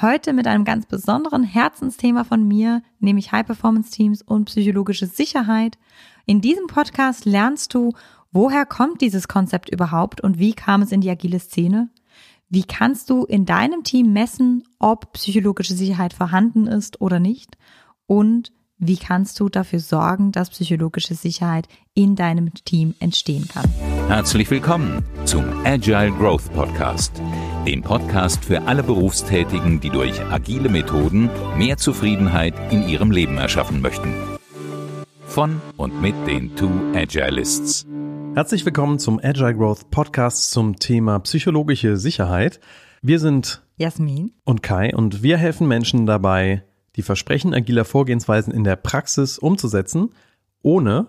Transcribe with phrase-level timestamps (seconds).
[0.00, 5.76] Heute mit einem ganz besonderen Herzensthema von mir, nämlich High Performance Teams und psychologische Sicherheit.
[6.24, 7.90] In diesem Podcast lernst du,
[8.30, 11.90] woher kommt dieses Konzept überhaupt und wie kam es in die agile Szene?
[12.48, 17.58] Wie kannst du in deinem Team messen, ob psychologische Sicherheit vorhanden ist oder nicht?
[18.06, 23.68] Und wie kannst du dafür sorgen, dass psychologische Sicherheit in deinem Team entstehen kann?
[24.06, 27.20] Herzlich willkommen zum Agile Growth Podcast,
[27.66, 33.80] dem Podcast für alle Berufstätigen, die durch agile Methoden mehr Zufriedenheit in ihrem Leben erschaffen
[33.80, 34.14] möchten.
[35.26, 37.84] Von und mit den Two Agilists.
[38.34, 42.60] Herzlich willkommen zum Agile Growth Podcast zum Thema psychologische Sicherheit.
[43.02, 46.62] Wir sind Jasmin und Kai und wir helfen Menschen dabei,
[46.98, 50.10] die Versprechen agiler Vorgehensweisen in der Praxis umzusetzen,
[50.62, 51.06] ohne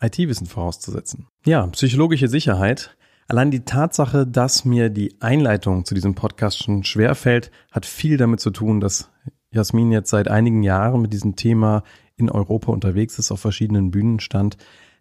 [0.00, 1.26] IT-Wissen vorauszusetzen.
[1.46, 2.96] Ja, psychologische Sicherheit.
[3.26, 8.18] Allein die Tatsache, dass mir die Einleitung zu diesem Podcast schon schwer fällt, hat viel
[8.18, 9.10] damit zu tun, dass
[9.50, 11.84] Jasmin jetzt seit einigen Jahren mit diesem Thema
[12.16, 14.58] in Europa unterwegs ist, auf verschiedenen Bühnen stand.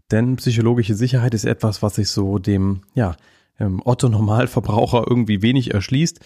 [0.10, 3.18] Denn psychologische Sicherheit ist etwas, was sich so dem ja,
[3.60, 6.22] ähm, Otto Normalverbraucher irgendwie wenig erschließt.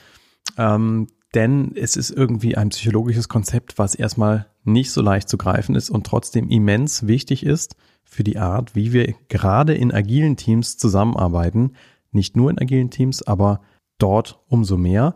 [0.57, 5.75] Ähm, denn es ist irgendwie ein psychologisches Konzept, was erstmal nicht so leicht zu greifen
[5.75, 10.77] ist und trotzdem immens wichtig ist für die Art, wie wir gerade in agilen Teams
[10.77, 11.73] zusammenarbeiten.
[12.11, 13.61] Nicht nur in agilen Teams, aber
[13.97, 15.15] dort umso mehr.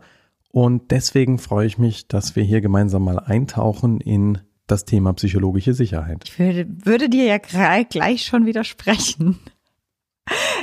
[0.50, 5.74] Und deswegen freue ich mich, dass wir hier gemeinsam mal eintauchen in das Thema psychologische
[5.74, 6.24] Sicherheit.
[6.24, 9.38] Ich würde, würde dir ja gleich schon widersprechen.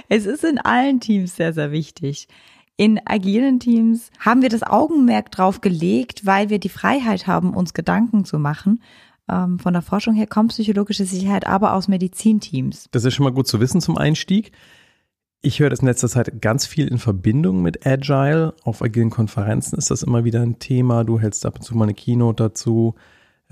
[0.10, 2.28] Es ist in allen Teams sehr, sehr wichtig.
[2.78, 7.74] In agilen Teams haben wir das Augenmerk drauf gelegt, weil wir die Freiheit haben, uns
[7.74, 8.82] Gedanken zu machen.
[9.30, 12.88] Ähm, von der Forschung her kommt psychologische Sicherheit aber aus Medizinteams.
[12.92, 14.52] Das ist schon mal gut zu wissen zum Einstieg.
[15.42, 18.56] Ich höre das in letzter Zeit ganz viel in Verbindung mit Agile.
[18.64, 21.04] Auf agilen Konferenzen ist das immer wieder ein Thema.
[21.04, 22.96] Du hältst ab und zu mal eine Keynote dazu.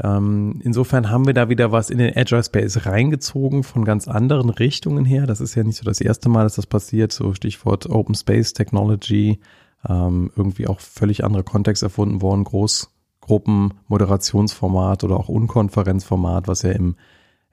[0.02, 4.50] Ähm, insofern haben wir da wieder was in den Agile Space reingezogen von ganz anderen
[4.50, 5.28] Richtungen her.
[5.28, 7.12] Das ist ja nicht so das erste Mal, dass das passiert.
[7.12, 9.40] So Stichwort Open Space Technology,
[9.88, 12.44] ähm, irgendwie auch völlig andere Kontext erfunden worden.
[12.44, 16.96] Großgruppen, Moderationsformat oder auch Unkonferenzformat, was ja im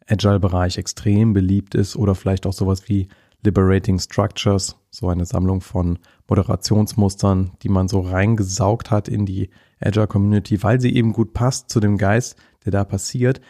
[0.08, 3.08] Agile-Bereich extrem beliebt ist oder vielleicht auch sowas wie
[3.42, 5.98] Liberating Structures, so eine Sammlung von
[6.28, 11.70] Moderationsmustern, die man so reingesaugt hat in die Agile Community, weil sie eben gut passt
[11.70, 13.40] zu dem Geist, der da passiert.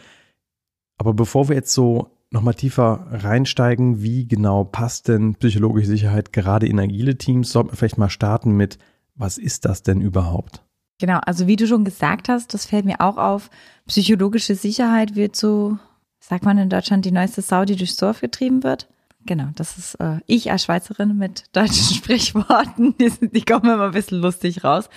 [0.99, 6.67] Aber bevor wir jetzt so nochmal tiefer reinsteigen, wie genau passt denn psychologische Sicherheit gerade
[6.67, 8.79] in agile Teams, sollten wir vielleicht mal starten mit,
[9.15, 10.65] was ist das denn überhaupt?
[11.01, 13.51] Genau, also wie du schon gesagt hast, das fällt mir auch auf,
[13.87, 15.79] psychologische Sicherheit wird so,
[16.21, 18.89] sagt man in Deutschland, die neueste Sau, die durchs Dorf getrieben wird.
[19.27, 22.97] Genau, das ist äh, ich als Schweizerin mit deutschen Sprichworten.
[22.99, 24.89] Die, die kommen immer ein bisschen lustig raus.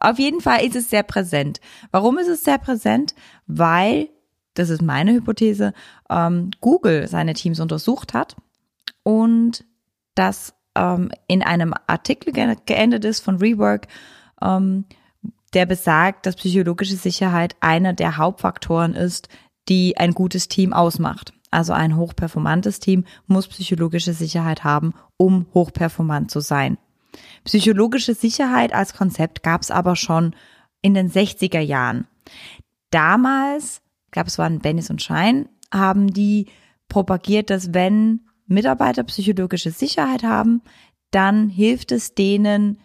[0.00, 1.60] Auf jeden Fall ist es sehr präsent.
[1.90, 3.14] Warum ist es sehr präsent?
[3.46, 4.08] Weil,
[4.54, 5.72] das ist meine Hypothese,
[6.10, 8.36] ähm, Google seine Teams untersucht hat
[9.02, 9.64] und
[10.14, 13.86] das ähm, in einem Artikel geendet ist von Rework,
[14.42, 14.84] ähm,
[15.52, 19.28] der besagt, dass psychologische Sicherheit einer der Hauptfaktoren ist,
[19.68, 21.33] die ein gutes Team ausmacht.
[21.54, 26.78] Also ein hochperformantes Team muss psychologische Sicherheit haben, um hochperformant zu sein.
[27.44, 30.34] Psychologische Sicherheit als Konzept gab es aber schon
[30.82, 32.08] in den 60er Jahren.
[32.90, 36.46] Damals, ich glaube es waren Bennis und Schein, haben die
[36.88, 40.60] propagiert, dass wenn Mitarbeiter psychologische Sicherheit haben,
[41.12, 42.80] dann hilft es denen,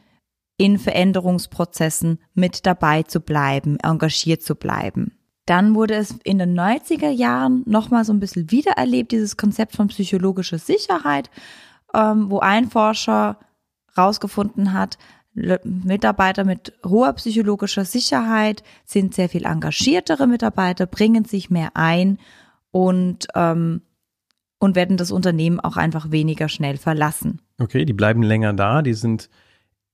[0.58, 5.19] in Veränderungsprozessen mit dabei zu bleiben, engagiert zu bleiben.
[5.50, 9.88] Dann wurde es in den 90er Jahren nochmal so ein bisschen wiedererlebt, dieses Konzept von
[9.88, 11.32] psychologischer Sicherheit,
[11.92, 13.40] ähm, wo ein Forscher
[13.98, 15.00] rausgefunden hat,
[15.34, 22.20] Mitarbeiter mit hoher psychologischer Sicherheit sind sehr viel engagiertere Mitarbeiter, bringen sich mehr ein
[22.70, 23.82] und, ähm,
[24.60, 27.42] und werden das Unternehmen auch einfach weniger schnell verlassen.
[27.60, 29.30] Okay, die bleiben länger da, die sind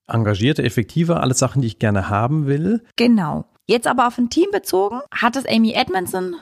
[0.07, 2.83] engagierter, effektiver, alles Sachen, die ich gerne haben will.
[2.97, 3.45] Genau.
[3.67, 6.35] Jetzt aber auf ein Team bezogen, hat es Amy Edmondson,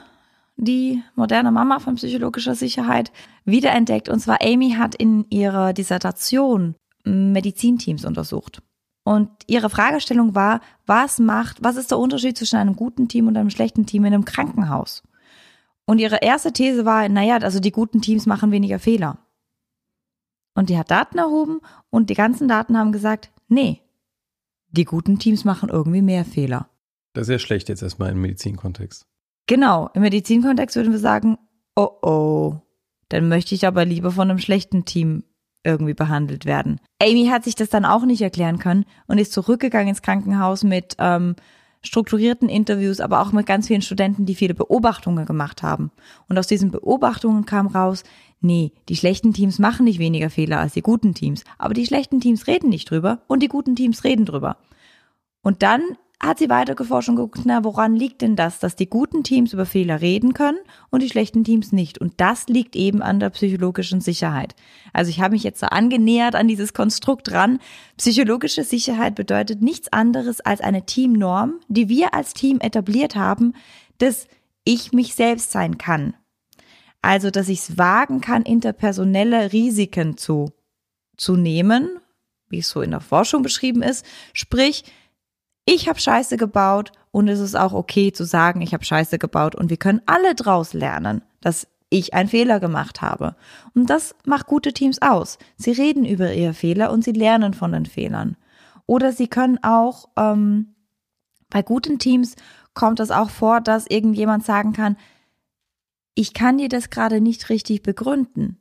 [0.56, 3.12] die moderne Mama von psychologischer Sicherheit,
[3.44, 4.08] wiederentdeckt.
[4.08, 8.62] Und zwar Amy hat in ihrer Dissertation Medizinteams untersucht.
[9.04, 13.36] Und ihre Fragestellung war, was macht, was ist der Unterschied zwischen einem guten Team und
[13.36, 15.02] einem schlechten Team in einem Krankenhaus?
[15.86, 19.18] Und ihre erste These war, naja, also die guten Teams machen weniger Fehler.
[20.54, 21.60] Und die hat Daten erhoben
[21.90, 23.82] und die ganzen Daten haben gesagt, nee,
[24.70, 26.68] die guten Teams machen irgendwie mehr Fehler.
[27.14, 29.06] Das ist ja schlecht jetzt erstmal im Medizinkontext.
[29.46, 31.38] Genau, im Medizinkontext würden wir sagen,
[31.76, 32.56] oh oh,
[33.08, 35.24] dann möchte ich aber lieber von einem schlechten Team
[35.62, 36.80] irgendwie behandelt werden.
[37.00, 40.96] Amy hat sich das dann auch nicht erklären können und ist zurückgegangen ins Krankenhaus mit
[40.98, 41.36] ähm,
[41.82, 45.90] strukturierten Interviews, aber auch mit ganz vielen Studenten, die viele Beobachtungen gemacht haben.
[46.28, 48.04] Und aus diesen Beobachtungen kam raus,
[48.40, 52.20] nee, die schlechten Teams machen nicht weniger Fehler als die guten Teams, aber die schlechten
[52.20, 54.56] Teams reden nicht drüber und die guten Teams reden drüber.
[55.42, 55.82] Und dann
[56.20, 59.52] hat sie weiter geforscht und geguckt, na, woran liegt denn das, dass die guten Teams
[59.52, 60.58] über Fehler reden können
[60.90, 61.98] und die schlechten Teams nicht?
[61.98, 64.54] Und das liegt eben an der psychologischen Sicherheit.
[64.92, 67.58] Also ich habe mich jetzt so angenähert an dieses Konstrukt ran.
[67.96, 73.54] Psychologische Sicherheit bedeutet nichts anderes als eine Teamnorm, die wir als Team etabliert haben,
[73.98, 74.26] dass
[74.64, 76.14] ich mich selbst sein kann.
[77.02, 80.52] Also, dass ich es wagen kann, interpersonelle Risiken zu,
[81.18, 81.98] zu nehmen,
[82.48, 84.06] wie es so in der Forschung beschrieben ist.
[84.32, 84.84] Sprich,
[85.64, 89.54] ich habe Scheiße gebaut und es ist auch okay zu sagen, ich habe Scheiße gebaut
[89.54, 93.36] und wir können alle draus lernen, dass ich einen Fehler gemacht habe.
[93.74, 95.38] Und das macht gute Teams aus.
[95.56, 98.36] Sie reden über ihre Fehler und sie lernen von den Fehlern.
[98.86, 100.74] Oder sie können auch, ähm,
[101.50, 102.36] bei guten Teams
[102.74, 104.96] kommt es auch vor, dass irgendjemand sagen kann,
[106.14, 108.58] ich kann dir das gerade nicht richtig begründen,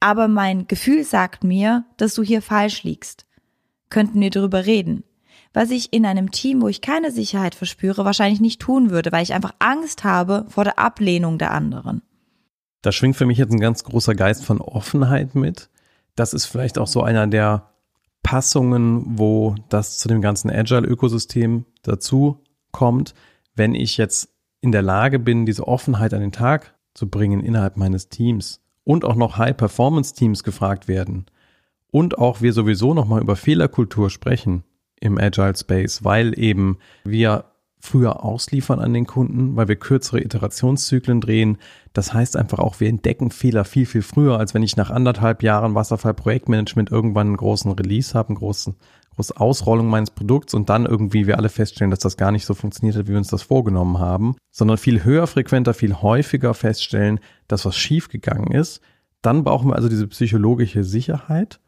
[0.00, 3.26] aber mein Gefühl sagt mir, dass du hier falsch liegst.
[3.90, 5.04] Könnten wir darüber reden?
[5.54, 9.22] Was ich in einem Team, wo ich keine Sicherheit verspüre, wahrscheinlich nicht tun würde, weil
[9.22, 12.02] ich einfach Angst habe vor der Ablehnung der anderen.
[12.82, 15.70] Da schwingt für mich jetzt ein ganz großer Geist von Offenheit mit.
[16.16, 17.70] Das ist vielleicht auch so einer der
[18.22, 22.42] Passungen, wo das zu dem ganzen Agile-Ökosystem dazu
[22.72, 23.14] kommt.
[23.54, 24.28] Wenn ich jetzt
[24.60, 29.04] in der Lage bin, diese Offenheit an den Tag zu bringen innerhalb meines Teams und
[29.04, 31.26] auch noch High-Performance-Teams gefragt werden
[31.90, 34.64] und auch wir sowieso nochmal über Fehlerkultur sprechen,
[35.04, 37.44] im Agile Space, weil eben wir
[37.84, 41.58] früher ausliefern an den Kunden, weil wir kürzere Iterationszyklen drehen.
[41.92, 45.42] Das heißt einfach auch, wir entdecken Fehler viel, viel früher, als wenn ich nach anderthalb
[45.42, 48.74] Jahren Wasserfall-Projektmanagement irgendwann einen großen Release habe, eine große,
[49.14, 52.54] große Ausrollung meines Produkts und dann irgendwie wir alle feststellen, dass das gar nicht so
[52.54, 57.20] funktioniert hat, wie wir uns das vorgenommen haben, sondern viel höher frequenter, viel häufiger feststellen,
[57.48, 58.80] dass was schiefgegangen ist.
[59.20, 61.60] Dann brauchen wir also diese psychologische Sicherheit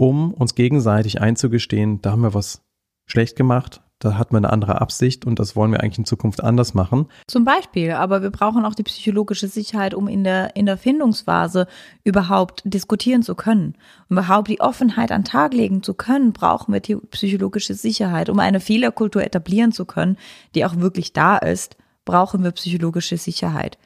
[0.00, 2.62] um uns gegenseitig einzugestehen, da haben wir was
[3.04, 6.42] schlecht gemacht, da hat man eine andere Absicht und das wollen wir eigentlich in Zukunft
[6.42, 7.06] anders machen.
[7.26, 11.66] Zum Beispiel, aber wir brauchen auch die psychologische Sicherheit, um in der, in der Findungsphase
[12.02, 13.74] überhaupt diskutieren zu können.
[14.08, 18.30] Um überhaupt die Offenheit an Tag legen zu können, brauchen wir die psychologische Sicherheit.
[18.30, 20.16] Um eine Fehlerkultur etablieren zu können,
[20.54, 21.76] die auch wirklich da ist,
[22.06, 23.76] brauchen wir psychologische Sicherheit.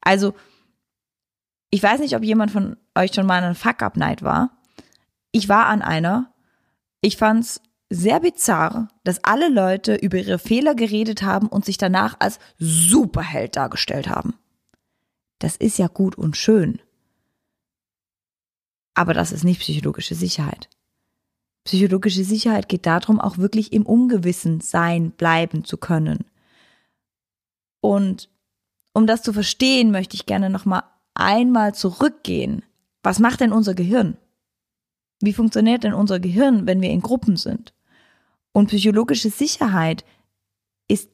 [0.00, 0.34] Also,
[1.70, 4.50] ich weiß nicht, ob jemand von euch schon mal an einer Fuck-Up-Night war.
[5.32, 6.32] Ich war an einer.
[7.00, 12.16] Ich fand's sehr bizarr, dass alle Leute über ihre Fehler geredet haben und sich danach
[12.20, 14.34] als Superheld dargestellt haben.
[15.40, 16.80] Das ist ja gut und schön.
[18.94, 20.68] Aber das ist nicht psychologische Sicherheit.
[21.64, 26.24] Psychologische Sicherheit geht darum, auch wirklich im Ungewissen sein, bleiben zu können.
[27.80, 28.28] Und
[28.92, 30.82] um das zu verstehen, möchte ich gerne nochmal
[31.14, 32.62] einmal zurückgehen.
[33.02, 34.16] Was macht denn unser Gehirn?
[35.20, 37.74] Wie funktioniert denn unser Gehirn, wenn wir in Gruppen sind?
[38.52, 40.04] Und psychologische Sicherheit
[40.88, 41.10] ist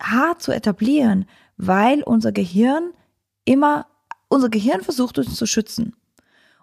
[0.00, 1.26] hart zu etablieren,
[1.56, 2.92] weil unser Gehirn
[3.44, 3.86] immer,
[4.28, 5.96] unser Gehirn versucht uns zu schützen.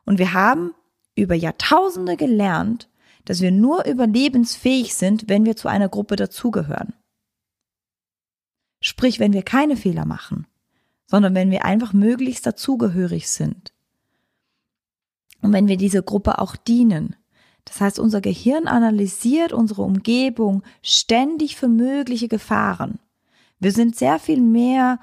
[0.06, 0.74] Und wir haben
[1.16, 2.89] über Jahrtausende gelernt,
[3.25, 6.94] dass wir nur überlebensfähig sind, wenn wir zu einer Gruppe dazugehören.
[8.81, 10.47] Sprich, wenn wir keine Fehler machen,
[11.06, 13.73] sondern wenn wir einfach möglichst dazugehörig sind.
[15.41, 17.15] Und wenn wir dieser Gruppe auch dienen.
[17.65, 22.99] Das heißt, unser Gehirn analysiert unsere Umgebung ständig für mögliche Gefahren.
[23.59, 24.99] Wir sind sehr viel mehr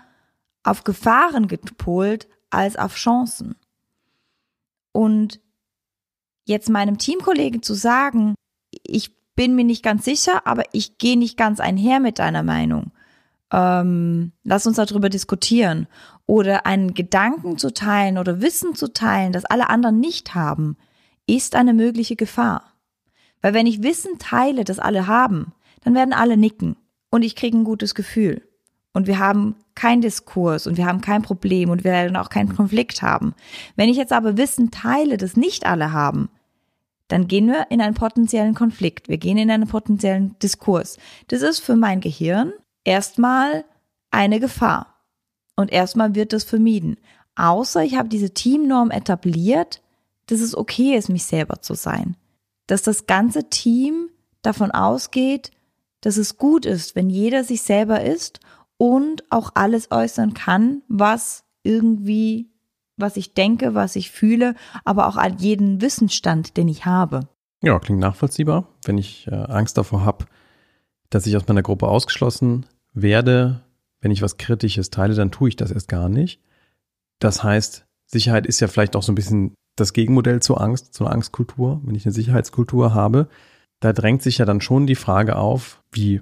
[0.63, 3.55] auf Gefahren gepolt als auf Chancen.
[4.93, 5.41] Und
[6.45, 8.35] jetzt meinem Teamkollegen zu sagen,
[8.71, 12.93] ich bin mir nicht ganz sicher, aber ich gehe nicht ganz einher mit deiner Meinung.
[13.53, 15.87] Ähm, lass uns darüber diskutieren
[16.27, 20.77] oder einen Gedanken zu teilen oder Wissen zu teilen, das alle anderen nicht haben,
[21.27, 22.73] ist eine mögliche Gefahr.
[23.43, 25.53] Weil wenn ich Wissen teile, das alle haben,
[25.83, 26.77] dann werden alle nicken
[27.11, 28.43] und ich kriege ein gutes Gefühl.
[28.93, 32.57] Und wir haben keinen Diskurs und wir haben kein Problem und wir werden auch keinen
[32.57, 33.35] Konflikt haben.
[33.77, 36.31] Wenn ich jetzt aber Wissen teile, das nicht alle haben,
[37.09, 39.09] dann gehen wir in einen potenziellen Konflikt.
[39.09, 40.99] Wir gehen in einen potenziellen Diskurs.
[41.29, 42.53] Das ist für mein Gehirn
[42.85, 43.65] erstmal
[44.11, 44.96] eine Gefahr.
[45.57, 46.97] Und erstmal wird das vermieden.
[47.35, 49.83] Außer ich habe diese Teamnorm etabliert,
[50.27, 52.17] dass es okay ist, mich selber zu sein.
[52.67, 54.11] Dass das ganze Team
[54.43, 55.51] davon ausgeht,
[56.01, 58.41] dass es gut ist, wenn jeder sich selber ist
[58.77, 62.51] und auch alles äußern kann, was irgendwie,
[62.97, 67.29] was ich denke, was ich fühle, aber auch an jeden Wissensstand, den ich habe.
[67.63, 68.69] Ja, klingt nachvollziehbar.
[68.85, 70.27] Wenn ich äh, Angst davor habe,
[71.11, 73.63] dass ich aus meiner Gruppe ausgeschlossen werde,
[74.07, 76.41] wenn ich was Kritisches teile, dann tue ich das erst gar nicht.
[77.19, 81.11] Das heißt, Sicherheit ist ja vielleicht auch so ein bisschen das Gegenmodell zur Angst, zur
[81.11, 81.81] Angstkultur.
[81.83, 83.27] Wenn ich eine Sicherheitskultur habe,
[83.81, 86.21] da drängt sich ja dann schon die Frage auf, wie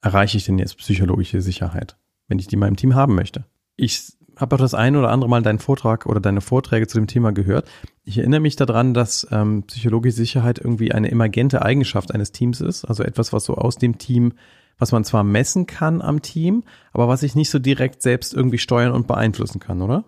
[0.00, 3.44] erreiche ich denn jetzt psychologische Sicherheit, wenn ich die in meinem Team haben möchte?
[3.76, 7.08] Ich habe auch das ein oder andere Mal deinen Vortrag oder deine Vorträge zu dem
[7.08, 7.68] Thema gehört.
[8.04, 12.86] Ich erinnere mich daran, dass ähm, psychologische Sicherheit irgendwie eine emergente Eigenschaft eines Teams ist,
[12.86, 14.32] also etwas, was so aus dem Team,
[14.78, 18.58] was man zwar messen kann am Team, aber was ich nicht so direkt selbst irgendwie
[18.58, 20.04] steuern und beeinflussen kann, oder?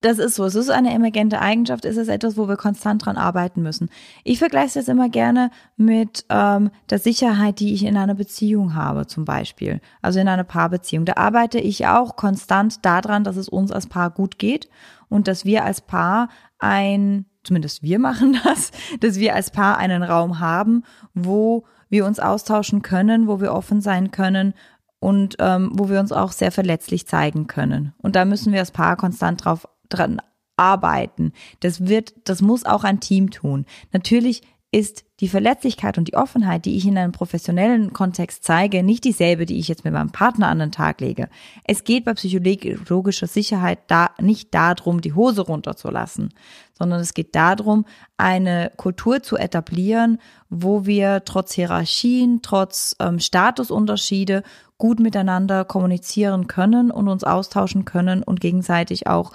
[0.00, 0.44] Das ist so.
[0.44, 1.84] Es ist eine emergente Eigenschaft.
[1.84, 3.90] Es ist etwas, wo wir konstant dran arbeiten müssen.
[4.22, 9.08] Ich vergleiche das immer gerne mit ähm, der Sicherheit, die ich in einer Beziehung habe,
[9.08, 9.80] zum Beispiel.
[10.00, 11.04] Also in einer Paarbeziehung.
[11.04, 14.68] Da arbeite ich auch konstant daran, dass es uns als Paar gut geht
[15.08, 16.28] und dass wir als Paar
[16.60, 18.70] ein, zumindest wir machen das,
[19.00, 23.80] dass wir als Paar einen Raum haben, wo wir uns austauschen können, wo wir offen
[23.80, 24.54] sein können,
[25.00, 27.94] und ähm, wo wir uns auch sehr verletzlich zeigen können.
[27.98, 30.20] Und da müssen wir als Paar konstant drauf dran
[30.56, 31.32] arbeiten.
[31.60, 33.64] Das wird, das muss auch ein Team tun.
[33.92, 39.04] Natürlich ist die Verletzlichkeit und die Offenheit, die ich in einem professionellen Kontext zeige, nicht
[39.04, 41.30] dieselbe, die ich jetzt mit meinem Partner an den Tag lege.
[41.64, 46.34] Es geht bei psychologischer Sicherheit da nicht darum, die Hose runterzulassen,
[46.74, 47.86] sondern es geht darum,
[48.18, 50.18] eine Kultur zu etablieren,
[50.50, 54.42] wo wir trotz Hierarchien, trotz ähm, Statusunterschiede
[54.76, 59.32] gut miteinander kommunizieren können und uns austauschen können und gegenseitig auch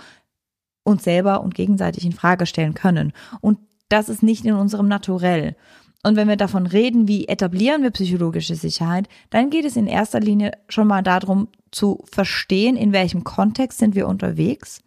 [0.84, 3.14] uns selber und gegenseitig in Frage stellen können.
[3.42, 3.58] Und
[3.94, 5.56] das ist nicht in unserem Naturell.
[6.02, 10.20] Und wenn wir davon reden, wie etablieren wir psychologische Sicherheit, dann geht es in erster
[10.20, 14.82] Linie schon mal darum zu verstehen, in welchem Kontext sind wir unterwegs.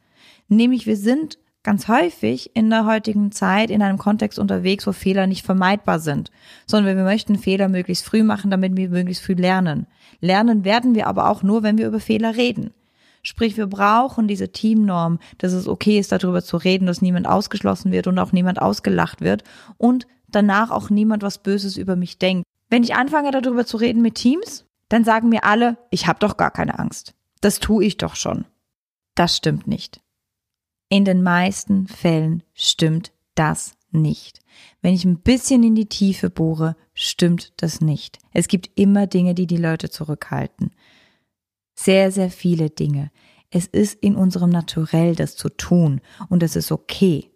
[0.49, 5.27] Nämlich wir sind ganz häufig in der heutigen Zeit in einem Kontext unterwegs, wo Fehler
[5.27, 6.33] nicht vermeidbar sind,
[6.67, 9.87] sondern wir möchten Fehler möglichst früh machen, damit wir möglichst früh lernen.
[10.21, 12.73] Lernen werden wir aber auch nur, wenn wir über Fehler reden.
[13.27, 17.91] Sprich, wir brauchen diese Teamnorm, dass es okay ist, darüber zu reden, dass niemand ausgeschlossen
[17.91, 19.43] wird und auch niemand ausgelacht wird
[19.79, 22.45] und danach auch niemand was Böses über mich denkt.
[22.71, 26.37] Wenn ich anfange darüber zu reden mit Teams, dann sagen mir alle, ich habe doch
[26.37, 27.15] gar keine Angst.
[27.41, 28.45] Das tue ich doch schon.
[29.17, 30.01] Das stimmt nicht.
[30.89, 34.39] In den meisten Fällen stimmt das nicht.
[34.83, 38.21] Wenn ich ein bisschen in die Tiefe bohre, stimmt das nicht.
[38.33, 40.71] Es gibt immer Dinge, die die Leute zurückhalten.
[41.79, 43.11] Sehr, sehr viele Dinge.
[43.51, 47.31] Es ist in unserem Naturell, das zu tun und es ist okay.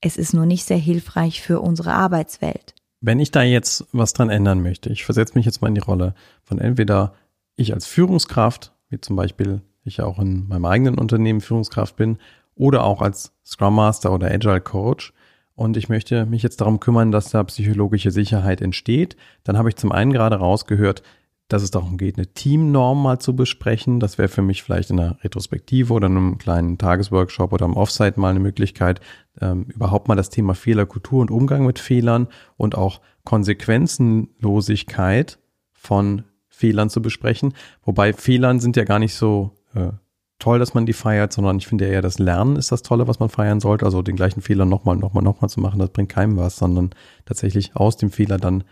[0.00, 2.74] Es ist nur nicht sehr hilfreich für unsere Arbeitswelt.
[3.00, 5.80] Wenn ich da jetzt was dran ändern möchte, ich versetze mich jetzt mal in die
[5.80, 7.14] Rolle von entweder
[7.56, 12.18] ich als Führungskraft, wie zum Beispiel ich auch in meinem eigenen Unternehmen Führungskraft bin,
[12.54, 15.12] oder auch als Scrum Master oder Agile Coach.
[15.54, 19.16] Und ich möchte mich jetzt darum kümmern, dass da psychologische Sicherheit entsteht.
[19.44, 21.02] Dann habe ich zum einen gerade rausgehört,
[21.48, 24.00] dass es darum geht, eine Teamnorm mal zu besprechen.
[24.00, 27.74] Das wäre für mich vielleicht in einer Retrospektive oder in einem kleinen Tagesworkshop oder am
[27.74, 29.00] Offsite mal eine Möglichkeit,
[29.40, 32.26] ähm, überhaupt mal das Thema Fehlerkultur und Umgang mit Fehlern
[32.56, 35.38] und auch Konsequenzenlosigkeit
[35.72, 37.54] von Fehlern zu besprechen.
[37.82, 39.92] Wobei Fehlern sind ja gar nicht so äh,
[40.38, 43.20] toll, dass man die feiert, sondern ich finde eher das Lernen ist das Tolle, was
[43.20, 43.84] man feiern sollte.
[43.84, 46.90] Also den gleichen Fehler nochmal, nochmal, nochmal zu machen, das bringt keinem was, sondern
[47.24, 48.64] tatsächlich aus dem Fehler dann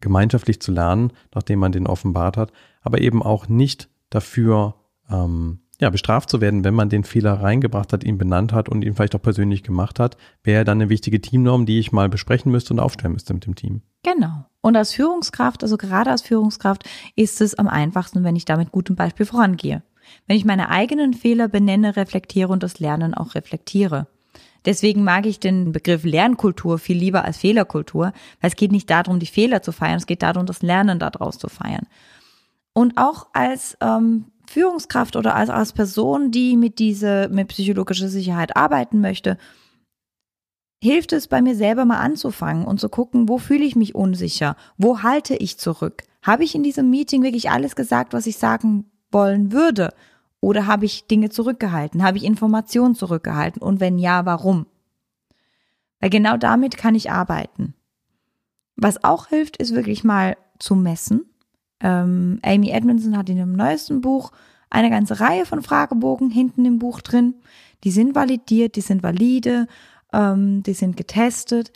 [0.00, 2.52] gemeinschaftlich zu lernen, nachdem man den offenbart hat,
[2.82, 4.74] aber eben auch nicht dafür
[5.10, 8.82] ähm, ja, bestraft zu werden, wenn man den Fehler reingebracht hat, ihn benannt hat und
[8.82, 12.50] ihn vielleicht auch persönlich gemacht hat, wäre dann eine wichtige Teamnorm, die ich mal besprechen
[12.50, 13.82] müsste und aufstellen müsste mit dem Team.
[14.02, 14.46] Genau.
[14.60, 18.72] Und als Führungskraft, also gerade als Führungskraft, ist es am einfachsten, wenn ich da mit
[18.72, 19.82] gutem Beispiel vorangehe.
[20.26, 24.08] Wenn ich meine eigenen Fehler benenne, reflektiere und das Lernen auch reflektiere.
[24.64, 29.18] Deswegen mag ich den Begriff Lernkultur viel lieber als Fehlerkultur, weil es geht nicht darum,
[29.18, 31.86] die Fehler zu feiern, es geht darum, das Lernen daraus zu feiern.
[32.72, 38.56] Und auch als ähm, Führungskraft oder als, als Person, die mit dieser, mit psychologischer Sicherheit
[38.56, 39.36] arbeiten möchte,
[40.82, 44.56] hilft es bei mir selber mal anzufangen und zu gucken, wo fühle ich mich unsicher?
[44.76, 46.04] Wo halte ich zurück?
[46.22, 49.92] Habe ich in diesem Meeting wirklich alles gesagt, was ich sagen wollen würde?
[50.40, 52.02] Oder habe ich Dinge zurückgehalten?
[52.02, 53.60] Habe ich Informationen zurückgehalten?
[53.60, 54.66] Und wenn ja, warum?
[56.00, 57.74] Weil genau damit kann ich arbeiten.
[58.76, 61.22] Was auch hilft, ist wirklich mal zu messen.
[61.80, 64.30] Ähm, Amy Edmondson hat in ihrem neuesten Buch
[64.70, 67.34] eine ganze Reihe von Fragebogen hinten im Buch drin.
[67.84, 69.66] Die sind validiert, die sind valide,
[70.12, 71.72] ähm, die sind getestet.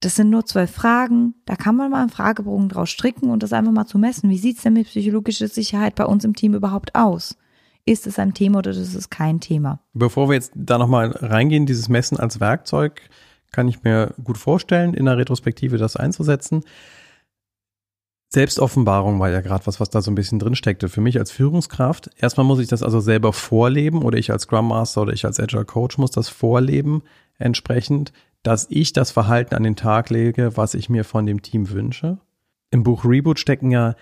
[0.00, 1.34] Das sind nur zwölf Fragen.
[1.44, 4.30] Da kann man mal einen Fragebogen draus stricken und das einfach mal zu messen.
[4.30, 7.36] Wie sieht's denn mit psychologischer Sicherheit bei uns im Team überhaupt aus?
[7.88, 9.80] Ist es ein Thema oder ist es kein Thema?
[9.94, 13.00] Bevor wir jetzt da nochmal reingehen, dieses Messen als Werkzeug,
[13.50, 16.64] kann ich mir gut vorstellen, in der Retrospektive das einzusetzen.
[18.28, 20.90] Selbstoffenbarung war ja gerade was, was da so ein bisschen drin steckte.
[20.90, 24.68] Für mich als Führungskraft, erstmal muss ich das also selber vorleben oder ich als Scrum
[24.68, 27.02] Master oder ich als Agile Coach muss das vorleben
[27.38, 31.70] entsprechend, dass ich das Verhalten an den Tag lege, was ich mir von dem Team
[31.70, 32.18] wünsche.
[32.70, 33.94] Im Buch Reboot stecken ja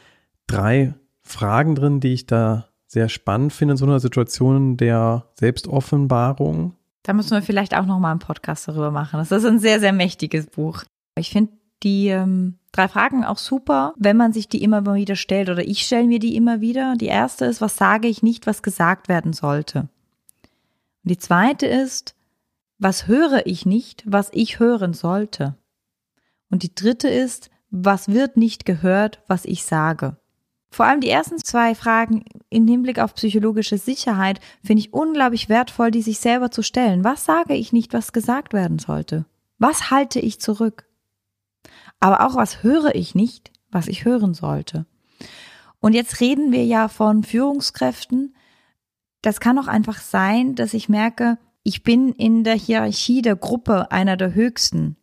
[0.48, 2.66] drei Fragen drin, die ich da
[2.96, 6.74] sehr spannend finde in so einer Situation der Selbstoffenbarung.
[7.02, 9.18] Da müssen wir vielleicht auch noch mal einen Podcast darüber machen.
[9.18, 10.82] Das ist ein sehr, sehr mächtiges Buch.
[11.14, 15.50] Ich finde die ähm, drei Fragen auch super, wenn man sich die immer wieder stellt
[15.50, 16.94] oder ich stelle mir die immer wieder.
[16.96, 19.90] Die erste ist, was sage ich nicht, was gesagt werden sollte?
[21.04, 22.16] Und die zweite ist,
[22.78, 25.54] was höre ich nicht, was ich hören sollte?
[26.48, 30.16] Und die dritte ist, was wird nicht gehört, was ich sage?
[30.76, 35.90] Vor allem die ersten zwei Fragen im Hinblick auf psychologische Sicherheit finde ich unglaublich wertvoll,
[35.90, 37.02] die sich selber zu stellen.
[37.02, 39.24] Was sage ich nicht, was gesagt werden sollte?
[39.56, 40.84] Was halte ich zurück?
[41.98, 44.84] Aber auch was höre ich nicht, was ich hören sollte.
[45.80, 48.36] Und jetzt reden wir ja von Führungskräften.
[49.22, 53.90] Das kann auch einfach sein, dass ich merke, ich bin in der Hierarchie der Gruppe
[53.92, 54.98] einer der höchsten.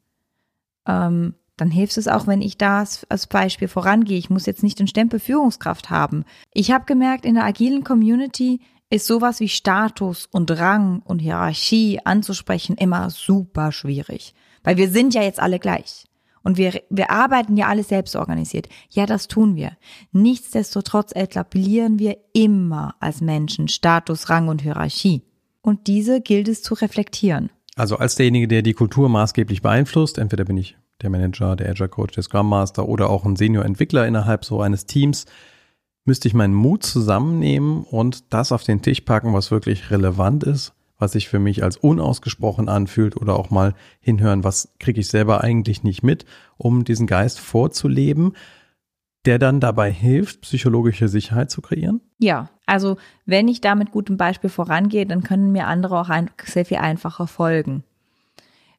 [0.85, 4.17] Ähm, dann hilft es auch, wenn ich da als Beispiel vorangehe.
[4.17, 6.25] Ich muss jetzt nicht den Stempel Führungskraft haben.
[6.51, 11.99] Ich habe gemerkt, in der agilen Community ist sowas wie Status und Rang und Hierarchie
[12.03, 14.33] anzusprechen immer super schwierig.
[14.63, 16.05] Weil wir sind ja jetzt alle gleich.
[16.43, 18.67] Und wir, wir arbeiten ja alle selbst organisiert.
[18.89, 19.77] Ja, das tun wir.
[20.11, 25.23] Nichtsdestotrotz etablieren wir immer als Menschen Status, Rang und Hierarchie.
[25.61, 27.49] Und diese gilt es zu reflektieren.
[27.75, 31.89] Also als derjenige, der die Kultur maßgeblich beeinflusst, entweder bin ich der Manager, der Agile
[31.89, 35.25] Coach, der Scrum Master oder auch ein Senior-Entwickler innerhalb so eines Teams,
[36.05, 40.73] müsste ich meinen Mut zusammennehmen und das auf den Tisch packen, was wirklich relevant ist
[41.03, 45.43] was sich für mich als unausgesprochen anfühlt oder auch mal hinhören, was kriege ich selber
[45.43, 46.25] eigentlich nicht mit,
[46.57, 48.33] um diesen Geist vorzuleben,
[49.25, 51.99] der dann dabei hilft, psychologische Sicherheit zu kreieren?
[52.19, 56.29] Ja, also wenn ich da mit gutem Beispiel vorangehe, dann können mir andere auch ein,
[56.43, 57.83] sehr viel einfacher folgen.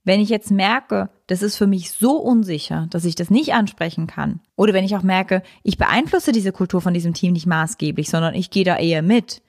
[0.04, 4.06] Wenn ich jetzt merke, das ist für mich so unsicher, dass ich das nicht ansprechen
[4.06, 8.10] kann, oder wenn ich auch merke, ich beeinflusse diese Kultur von diesem Team nicht maßgeblich,
[8.10, 9.42] sondern ich gehe da eher mit,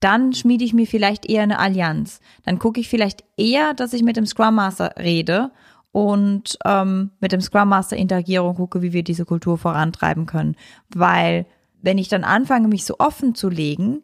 [0.00, 2.20] dann schmiede ich mir vielleicht eher eine Allianz.
[2.44, 5.52] Dann gucke ich vielleicht eher, dass ich mit dem Scrum Master rede
[5.92, 10.56] und ähm, mit dem Scrum Master interagiere und gucke, wie wir diese Kultur vorantreiben können.
[10.94, 11.46] Weil
[11.82, 14.02] wenn ich dann anfange, mich so offen zu legen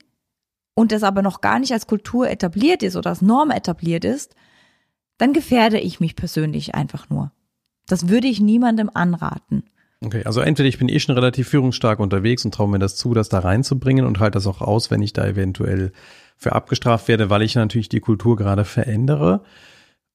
[0.74, 4.34] und das aber noch gar nicht als Kultur etabliert ist oder als Norm etabliert ist,
[5.18, 7.32] dann gefährde ich mich persönlich einfach nur.
[7.86, 9.64] Das würde ich niemandem anraten.
[10.04, 13.14] Okay, also entweder ich bin eh schon relativ führungsstark unterwegs und traue mir das zu,
[13.14, 15.92] das da reinzubringen und halte das auch aus, wenn ich da eventuell
[16.36, 19.42] für abgestraft werde, weil ich natürlich die Kultur gerade verändere.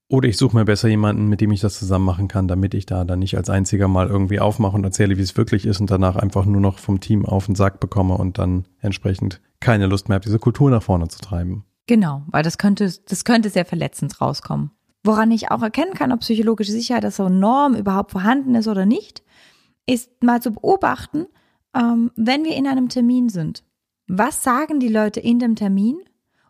[0.07, 2.85] Oder ich suche mir besser jemanden, mit dem ich das zusammen machen kann, damit ich
[2.85, 5.89] da dann nicht als einziger mal irgendwie aufmache und erzähle, wie es wirklich ist und
[5.89, 10.09] danach einfach nur noch vom Team auf den Sack bekomme und dann entsprechend keine Lust
[10.09, 11.63] mehr habe, diese Kultur nach vorne zu treiben.
[11.87, 14.71] Genau, weil das könnte, das könnte sehr verletzend rauskommen.
[15.03, 18.85] Woran ich auch erkennen kann, ob psychologische Sicherheit, dass so Norm überhaupt vorhanden ist oder
[18.85, 19.23] nicht,
[19.87, 21.25] ist mal zu beobachten,
[21.75, 23.63] ähm, wenn wir in einem Termin sind.
[24.07, 25.97] Was sagen die Leute in dem Termin?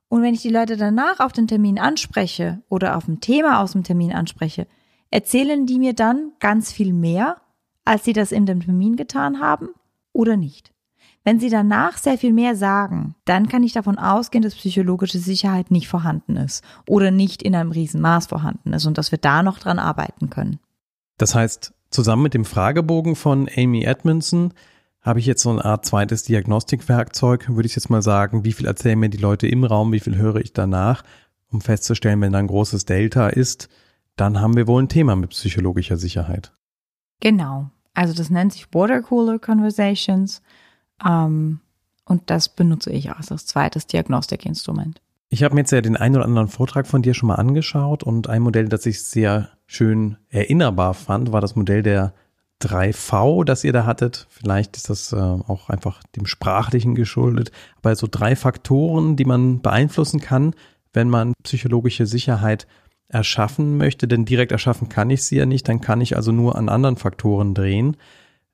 [0.10, 3.72] Und wenn ich die Leute danach auf den Termin anspreche oder auf ein Thema aus
[3.72, 4.68] dem Termin anspreche,
[5.10, 7.38] erzählen die mir dann ganz viel mehr,
[7.86, 9.70] als sie das in dem Termin getan haben
[10.12, 10.71] oder nicht?
[11.24, 15.70] Wenn sie danach sehr viel mehr sagen, dann kann ich davon ausgehen, dass psychologische Sicherheit
[15.70, 19.60] nicht vorhanden ist oder nicht in einem Riesenmaß vorhanden ist und dass wir da noch
[19.60, 20.60] dran arbeiten können.
[21.18, 24.54] Das heißt, Zusammen mit dem Fragebogen von Amy Edmondson
[25.02, 28.66] habe ich jetzt so eine Art zweites Diagnostikwerkzeug, würde ich jetzt mal sagen, wie viel
[28.66, 31.04] erzählen mir die Leute im Raum, wie viel höre ich danach,
[31.52, 33.68] um festzustellen, wenn da ein großes Delta ist,
[34.16, 36.54] dann haben wir wohl ein Thema mit psychologischer Sicherheit.
[37.20, 37.70] Genau.
[37.94, 40.42] Also das nennt sich Watercooler Conversations
[41.06, 41.60] ähm,
[42.06, 45.02] und das benutze ich als das zweites Diagnostikinstrument.
[45.30, 48.04] Ich habe mir jetzt ja den einen oder anderen Vortrag von dir schon mal angeschaut
[48.04, 52.14] und ein Modell, das ich sehr schön erinnerbar fand, war das Modell der
[52.62, 54.28] 3V, das ihr da hattet.
[54.30, 57.52] Vielleicht ist das äh, auch einfach dem Sprachlichen geschuldet.
[57.78, 60.54] Aber so drei Faktoren, die man beeinflussen kann,
[60.94, 62.68] wenn man psychologische Sicherheit
[63.08, 64.08] erschaffen möchte.
[64.08, 65.68] Denn direkt erschaffen kann ich sie ja nicht.
[65.68, 67.98] Dann kann ich also nur an anderen Faktoren drehen.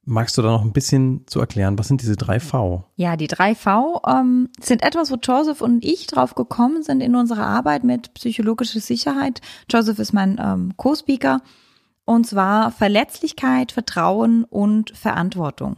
[0.09, 2.85] Magst du da noch ein bisschen zu erklären, was sind diese drei V?
[2.95, 7.13] Ja, die drei V ähm, sind etwas, wo Joseph und ich drauf gekommen sind in
[7.13, 9.41] unserer Arbeit mit psychologischer Sicherheit.
[9.69, 11.41] Joseph ist mein ähm, Co-Speaker.
[12.05, 15.75] Und zwar Verletzlichkeit, Vertrauen und Verantwortung.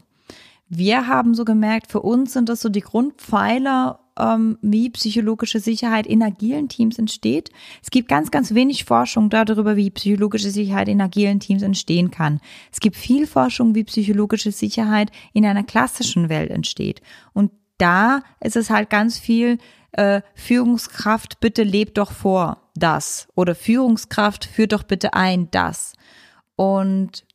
[0.67, 6.05] Wir haben so gemerkt, für uns sind das so die Grundpfeiler ähm, wie psychologische Sicherheit
[6.05, 7.49] in agilen Teams entsteht.
[7.81, 12.39] Es gibt ganz, ganz wenig Forschung darüber, wie psychologische Sicherheit in agilen Teams entstehen kann.
[12.71, 17.01] Es gibt viel Forschung, wie psychologische Sicherheit in einer klassischen Welt entsteht.
[17.33, 19.57] Und da ist es halt ganz viel
[19.93, 23.27] äh, Führungskraft, bitte lebt doch vor das.
[23.35, 25.93] Oder Führungskraft, führt doch bitte ein das.
[26.55, 27.25] Und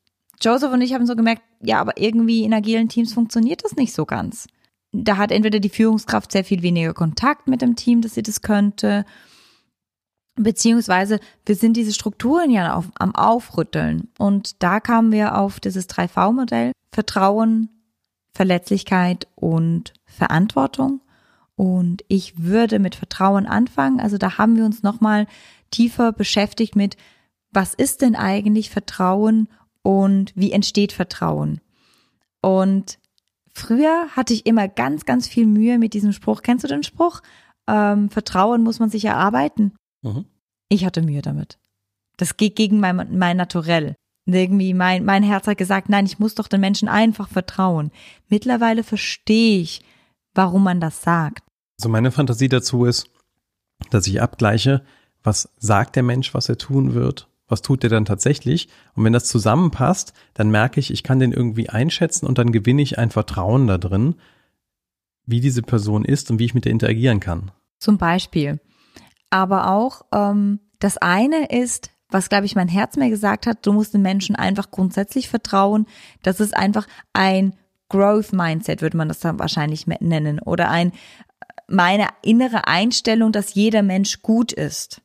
[0.41, 3.95] Joseph und ich haben so gemerkt, ja, aber irgendwie in agilen Teams funktioniert das nicht
[3.95, 4.47] so ganz
[4.95, 8.43] da hat entweder die Führungskraft sehr viel weniger Kontakt mit dem Team, dass sie das
[8.43, 9.05] könnte,
[10.37, 14.09] beziehungsweise wir sind diese Strukturen ja auf, am Aufrütteln.
[14.19, 17.71] Und da kamen wir auf dieses 3V-Modell, Vertrauen,
[18.33, 21.01] Verletzlichkeit und Verantwortung.
[21.57, 24.01] Und ich würde mit Vertrauen anfangen.
[24.01, 25.27] Also da haben wir uns nochmal
[25.71, 26.97] tiefer beschäftigt mit,
[27.53, 29.49] was ist denn eigentlich Vertrauen
[29.83, 31.61] und wie entsteht Vertrauen?
[32.41, 32.99] Und
[33.57, 36.43] Früher hatte ich immer ganz, ganz viel Mühe mit diesem Spruch.
[36.43, 37.23] Kennst du den Spruch?
[37.69, 39.73] Ähm, Vertrauen muss man sich erarbeiten.
[40.03, 40.27] Mhm.
[40.69, 41.59] Ich hatte Mühe damit.
[42.17, 43.95] Das geht gegen mein, mein Naturell.
[44.27, 47.91] Irgendwie mein, mein Herz hat gesagt, nein, ich muss doch den Menschen einfach vertrauen.
[48.29, 49.83] Mittlerweile verstehe ich,
[50.35, 51.45] warum man das sagt.
[51.79, 53.11] Also meine Fantasie dazu ist,
[53.91, 54.85] dass ich abgleiche,
[55.23, 58.69] was sagt der Mensch, was er tun wird was tut der dann tatsächlich?
[58.95, 62.83] Und wenn das zusammenpasst, dann merke ich, ich kann den irgendwie einschätzen und dann gewinne
[62.83, 64.17] ich ein Vertrauen da drin,
[65.27, 67.51] wie diese Person ist und wie ich mit der interagieren kann.
[67.79, 68.61] Zum Beispiel.
[69.31, 73.73] Aber auch ähm, das eine ist, was glaube ich mein Herz mir gesagt hat, du
[73.73, 75.87] musst den Menschen einfach grundsätzlich vertrauen.
[76.23, 77.55] Das ist einfach ein
[77.89, 80.39] Growth Mindset, würde man das dann wahrscheinlich nennen.
[80.41, 80.93] Oder ein
[81.67, 85.01] meine innere Einstellung, dass jeder Mensch gut ist.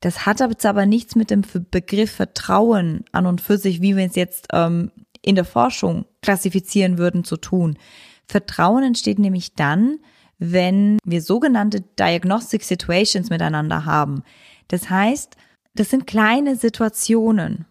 [0.00, 4.14] Das hat aber nichts mit dem Begriff Vertrauen an und für sich, wie wir es
[4.14, 7.78] jetzt ähm, in der Forschung klassifizieren würden, zu tun.
[8.26, 9.98] Vertrauen entsteht nämlich dann,
[10.38, 14.22] wenn wir sogenannte Diagnostic Situations miteinander haben.
[14.68, 15.36] Das heißt,
[15.74, 17.66] das sind kleine Situationen,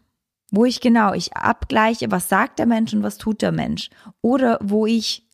[0.52, 3.90] wo ich genau, ich abgleiche, was sagt der Mensch und was tut der Mensch.
[4.22, 5.28] Oder wo ich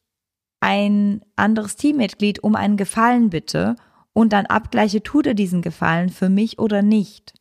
[0.60, 3.76] ein anderes Teammitglied um einen Gefallen bitte
[4.14, 7.34] und dann abgleiche, tut er diesen Gefallen für mich oder nicht.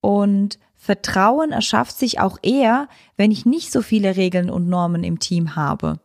[0.00, 5.18] Und Vertrauen erschafft sich auch eher, wenn ich nicht so viele Regeln und Normen im
[5.18, 6.00] Team habe.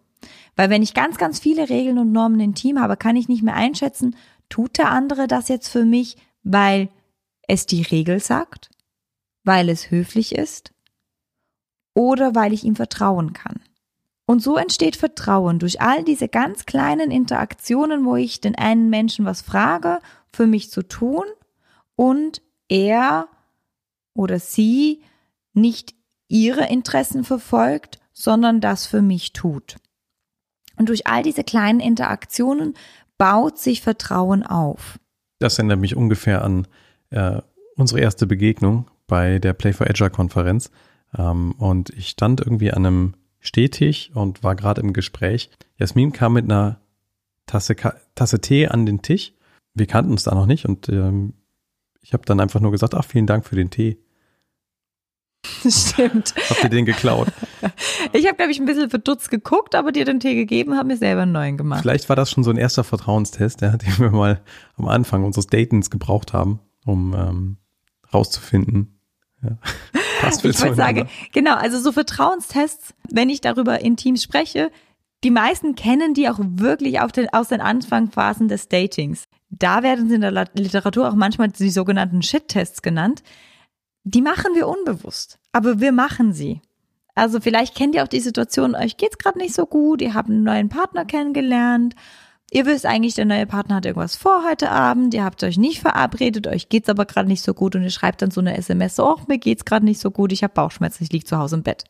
[0.55, 3.43] Weil wenn ich ganz, ganz viele Regeln und Normen im Team habe, kann ich nicht
[3.43, 4.15] mehr einschätzen,
[4.49, 6.89] tut der andere das jetzt für mich, weil
[7.47, 8.69] es die Regel sagt,
[9.43, 10.73] weil es höflich ist
[11.93, 13.61] oder weil ich ihm vertrauen kann.
[14.25, 19.25] Und so entsteht Vertrauen durch all diese ganz kleinen Interaktionen, wo ich den einen Menschen
[19.25, 19.99] was frage,
[20.31, 21.25] für mich zu tun
[21.95, 23.27] und er
[24.15, 25.01] oder sie
[25.53, 25.93] nicht
[26.27, 29.75] ihre Interessen verfolgt, sondern das für mich tut.
[30.77, 32.73] Und durch all diese kleinen Interaktionen
[33.17, 34.99] baut sich Vertrauen auf.
[35.39, 36.67] Das erinnert mich ungefähr an
[37.11, 37.41] äh,
[37.75, 40.71] unsere erste Begegnung bei der Play for Agile Konferenz.
[41.17, 43.13] Ähm, und ich stand irgendwie an einem
[43.45, 45.49] stetig und war gerade im Gespräch.
[45.77, 46.79] Jasmin kam mit einer
[47.45, 47.75] Tasse,
[48.15, 49.33] Tasse Tee an den Tisch.
[49.73, 51.33] Wir kannten uns da noch nicht und ähm,
[52.01, 53.97] ich habe dann einfach nur gesagt, ach, vielen Dank für den Tee.
[55.67, 56.33] Stimmt.
[56.49, 57.27] Habt ihr den geklaut?
[58.13, 60.97] Ich habe, glaube ich, ein bisschen verdutzt geguckt, aber dir den Tee gegeben, habe mir
[60.97, 61.81] selber einen neuen gemacht.
[61.81, 64.41] Vielleicht war das schon so ein erster Vertrauenstest, ja, den wir mal
[64.77, 67.57] am Anfang unseres Datens gebraucht haben, um ähm,
[68.13, 68.99] rauszufinden,
[69.41, 69.57] ja.
[70.21, 74.71] Was ich wollte sagen, genau, also so Vertrauenstests, wenn ich darüber in Teams spreche,
[75.23, 79.25] die meisten kennen die auch wirklich den, aus den Anfangsphasen des Datings.
[79.49, 83.23] Da werden sie in der Literatur auch manchmal die sogenannten Shit-Tests genannt.
[84.03, 86.61] Die machen wir unbewusst, aber wir machen sie.
[87.15, 90.29] Also vielleicht kennt ihr auch die Situation, euch geht's gerade nicht so gut, ihr habt
[90.29, 91.95] einen neuen Partner kennengelernt
[92.51, 95.81] Ihr wisst eigentlich, der neue Partner hat irgendwas vor heute Abend, ihr habt euch nicht
[95.81, 98.99] verabredet, euch geht's aber gerade nicht so gut und ihr schreibt dann so eine SMS,
[98.99, 101.63] oh, mir geht's gerade nicht so gut, ich habe Bauchschmerzen, ich lieg zu Hause im
[101.63, 101.85] Bett.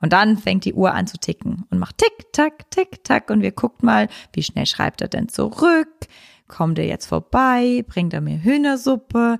[0.00, 3.42] Und dann fängt die Uhr an zu ticken und macht tick, tack, tick, tack und
[3.42, 5.88] wir guckt mal, wie schnell schreibt er denn zurück?
[6.48, 7.84] Kommt er jetzt vorbei?
[7.86, 9.38] Bringt er mir Hühnersuppe?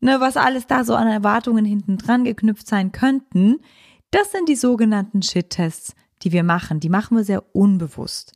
[0.00, 3.60] Ne, was alles da so an Erwartungen hinten dran geknüpft sein könnten.
[4.10, 6.78] Das sind die sogenannten Shit-Tests, die wir machen.
[6.78, 8.34] Die machen wir sehr unbewusst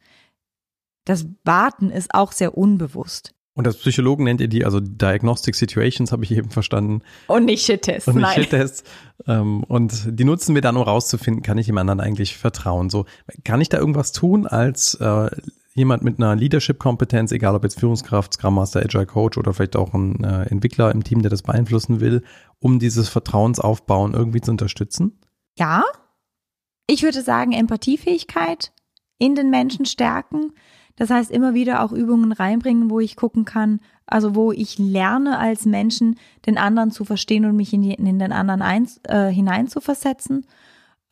[1.08, 3.34] das Warten ist auch sehr unbewusst.
[3.54, 7.02] Und als Psychologen nennt ihr die, also Diagnostic Situations, habe ich eben verstanden.
[7.26, 8.06] Und nicht Shit-Tests.
[8.06, 8.84] Und nicht Shit-Tests.
[9.26, 12.88] Ähm, und die nutzen wir dann, um rauszufinden, kann ich dem anderen eigentlich vertrauen?
[12.88, 13.06] So,
[13.42, 15.30] kann ich da irgendwas tun als äh,
[15.74, 19.94] jemand mit einer Leadership-Kompetenz, egal ob jetzt Führungskraft, Scrum Master, Agile Coach oder vielleicht auch
[19.94, 22.22] ein äh, Entwickler im Team, der das beeinflussen will,
[22.60, 25.18] um dieses Vertrauensaufbauen irgendwie zu unterstützen?
[25.56, 25.84] Ja.
[26.86, 28.72] Ich würde sagen, Empathiefähigkeit
[29.18, 30.52] in den Menschen stärken
[30.98, 35.38] Das heißt, immer wieder auch Übungen reinbringen, wo ich gucken kann, also wo ich lerne
[35.38, 39.28] als Menschen, den anderen zu verstehen und mich in, die, in den anderen ein, äh,
[39.28, 40.44] hineinzuversetzen.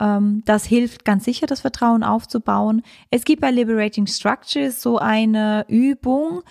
[0.01, 2.83] Ähm, das hilft ganz sicher, das Vertrauen aufzubauen.
[3.11, 6.43] Es gibt bei Liberating Structures so eine Übung,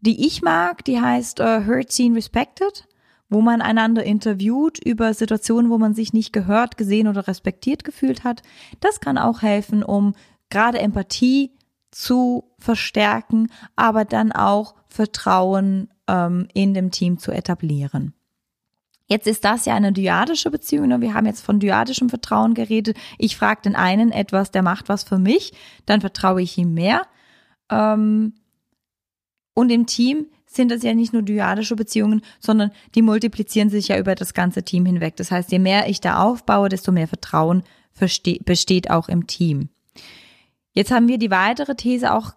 [0.00, 2.86] die ich mag, die heißt uh, Heard, Seen, Respected,
[3.28, 8.22] wo man einander interviewt über Situationen, wo man sich nicht gehört, gesehen oder respektiert gefühlt
[8.22, 8.42] hat.
[8.78, 10.14] Das kann auch helfen, um
[10.50, 11.50] gerade Empathie
[11.94, 18.14] zu verstärken, aber dann auch Vertrauen ähm, in dem Team zu etablieren.
[19.06, 20.88] Jetzt ist das ja eine dyadische Beziehung.
[20.88, 21.00] Ne?
[21.00, 22.96] Wir haben jetzt von dyadischem Vertrauen geredet.
[23.18, 25.52] Ich frage den einen etwas, der macht was für mich,
[25.86, 27.02] dann vertraue ich ihm mehr.
[27.70, 28.34] Ähm,
[29.54, 33.98] und im Team sind das ja nicht nur dyadische Beziehungen, sondern die multiplizieren sich ja
[33.98, 35.16] über das ganze Team hinweg.
[35.16, 37.62] Das heißt, je mehr ich da aufbaue, desto mehr Vertrauen
[37.98, 39.68] besteht auch im Team.
[40.74, 42.32] Jetzt haben wir die weitere These auch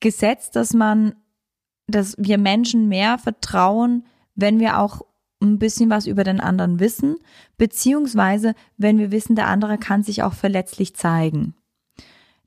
[0.00, 1.14] gesetzt, dass man,
[1.86, 5.02] dass wir Menschen mehr vertrauen, wenn wir auch
[5.40, 7.16] ein bisschen was über den anderen wissen,
[7.56, 11.54] beziehungsweise wenn wir wissen, der andere kann sich auch verletzlich zeigen.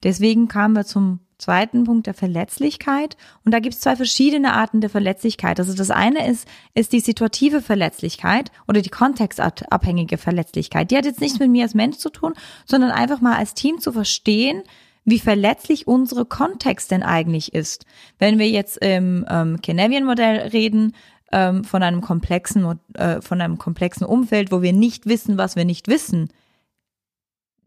[0.03, 3.17] Deswegen kamen wir zum zweiten Punkt der Verletzlichkeit.
[3.43, 5.59] Und da gibt es zwei verschiedene Arten der Verletzlichkeit.
[5.59, 10.91] Also das eine ist, ist die situative Verletzlichkeit oder die kontextabhängige Verletzlichkeit.
[10.91, 12.33] Die hat jetzt nichts mit mir als Mensch zu tun,
[12.65, 14.63] sondern einfach mal als Team zu verstehen,
[15.05, 17.85] wie verletzlich unsere Kontext denn eigentlich ist.
[18.17, 20.93] Wenn wir jetzt im ähm, Kenevian-Modell reden,
[21.31, 25.65] ähm, von einem komplexen, äh, von einem komplexen Umfeld, wo wir nicht wissen, was wir
[25.65, 26.29] nicht wissen,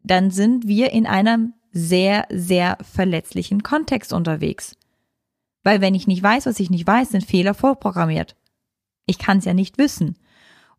[0.03, 4.77] dann sind wir in einem sehr, sehr verletzlichen Kontext unterwegs.
[5.63, 8.37] Weil wenn ich nicht weiß, was ich nicht weiß, sind Fehler vorprogrammiert.
[9.07, 10.19] Ich kann es ja nicht wissen.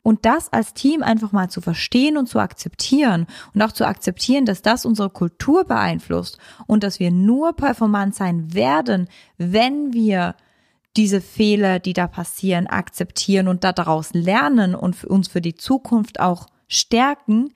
[0.04, 4.46] Und das als Team einfach mal zu verstehen und zu akzeptieren und auch zu akzeptieren,
[4.46, 6.38] dass das unsere Kultur beeinflusst
[6.68, 10.36] und dass wir nur performant sein werden, wenn wir
[10.98, 16.48] diese Fehler, die da passieren, akzeptieren und daraus lernen und uns für die Zukunft auch
[16.68, 17.54] stärken,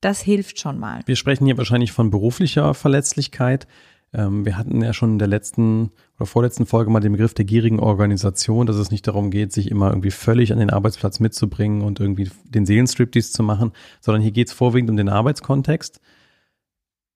[0.00, 1.02] das hilft schon mal.
[1.04, 3.66] Wir sprechen hier wahrscheinlich von beruflicher Verletzlichkeit.
[4.12, 7.44] Ähm, wir hatten ja schon in der letzten oder vorletzten Folge mal den Begriff der
[7.44, 11.82] gierigen Organisation, dass es nicht darum geht, sich immer irgendwie völlig an den Arbeitsplatz mitzubringen
[11.82, 16.00] und irgendwie den Seelenstriptease zu machen, sondern hier geht es vorwiegend um den Arbeitskontext,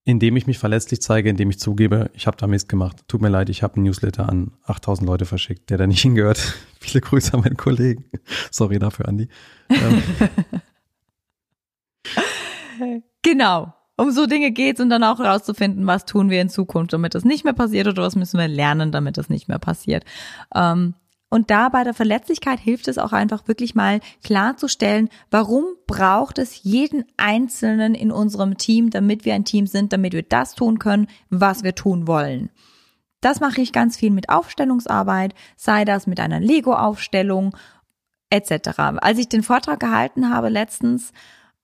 [0.04, 3.02] indem ich mich verletzlich zeige, indem ich zugebe, ich habe da Mist gemacht.
[3.08, 6.38] Tut mir leid, ich habe einen Newsletter an 8000 Leute verschickt, der da nicht hingehört.
[6.78, 8.04] Viele Grüße an meinen Kollegen.
[8.52, 9.28] Sorry dafür, Andi.
[9.68, 10.02] Ähm.
[13.22, 17.14] genau um so Dinge geht's und dann auch herauszufinden, was tun wir in Zukunft, damit
[17.14, 20.04] das nicht mehr passiert oder was müssen wir lernen, damit das nicht mehr passiert.
[20.54, 20.94] Ähm,
[21.30, 26.62] und da bei der Verletzlichkeit hilft es auch einfach wirklich mal klarzustellen, warum braucht es
[26.62, 31.08] jeden Einzelnen in unserem Team, damit wir ein Team sind, damit wir das tun können,
[31.30, 32.50] was wir tun wollen.
[33.20, 37.56] Das mache ich ganz viel mit Aufstellungsarbeit, sei das mit einer Lego-Aufstellung
[38.30, 38.78] etc.
[38.98, 41.12] Als ich den Vortrag gehalten habe letztens,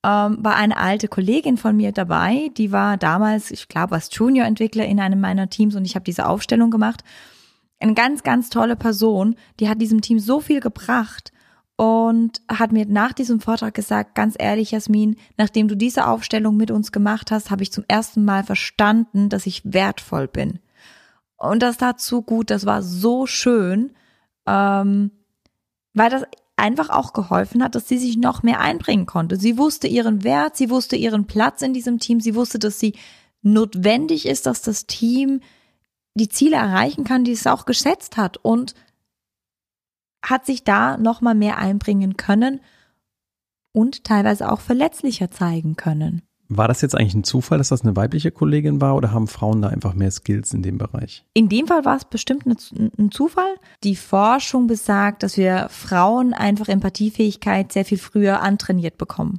[0.04, 4.86] ähm, war eine alte Kollegin von mir dabei, die war damals, ich glaube, als Junior-Entwickler
[4.86, 7.04] in einem meiner Teams und ich habe diese Aufstellung gemacht.
[7.78, 11.32] Eine ganz, ganz tolle Person, die hat diesem Team so viel gebracht
[11.76, 16.70] und hat mir nach diesem Vortrag gesagt, ganz ehrlich, Jasmin, nachdem du diese Aufstellung mit
[16.70, 20.58] uns gemacht hast, habe ich zum ersten Mal verstanden, dass ich wertvoll bin.
[21.36, 23.92] Und das tat so gut, das war so schön,
[24.46, 25.10] ähm,
[25.94, 26.24] weil das
[26.60, 29.36] einfach auch geholfen hat, dass sie sich noch mehr einbringen konnte.
[29.36, 32.94] Sie wusste ihren Wert, sie wusste ihren Platz in diesem Team, sie wusste, dass sie
[33.42, 35.40] notwendig ist, dass das Team
[36.14, 38.74] die Ziele erreichen kann, die es auch gesetzt hat und
[40.22, 42.60] hat sich da noch mal mehr einbringen können
[43.72, 46.22] und teilweise auch verletzlicher zeigen können.
[46.52, 49.62] War das jetzt eigentlich ein Zufall, dass das eine weibliche Kollegin war oder haben Frauen
[49.62, 51.24] da einfach mehr Skills in dem Bereich?
[51.32, 53.54] In dem Fall war es bestimmt ein Zufall.
[53.84, 59.38] Die Forschung besagt, dass wir Frauen einfach Empathiefähigkeit sehr viel früher antrainiert bekommen.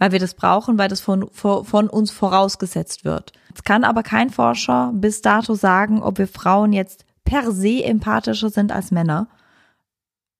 [0.00, 3.32] Weil wir das brauchen, weil das von, von uns vorausgesetzt wird.
[3.54, 8.50] Es kann aber kein Forscher bis dato sagen, ob wir Frauen jetzt per se empathischer
[8.50, 9.28] sind als Männer.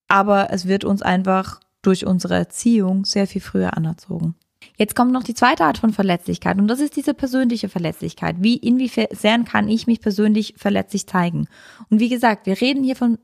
[0.09, 4.35] Aber es wird uns einfach durch unsere Erziehung sehr viel früher anerzogen.
[4.77, 8.37] Jetzt kommt noch die zweite Art von Verletzlichkeit und das ist diese persönliche Verletzlichkeit.
[8.39, 11.47] Wie, inwiefern kann ich mich persönlich verletzlich zeigen?
[11.89, 13.17] Und wie gesagt, wir reden hier von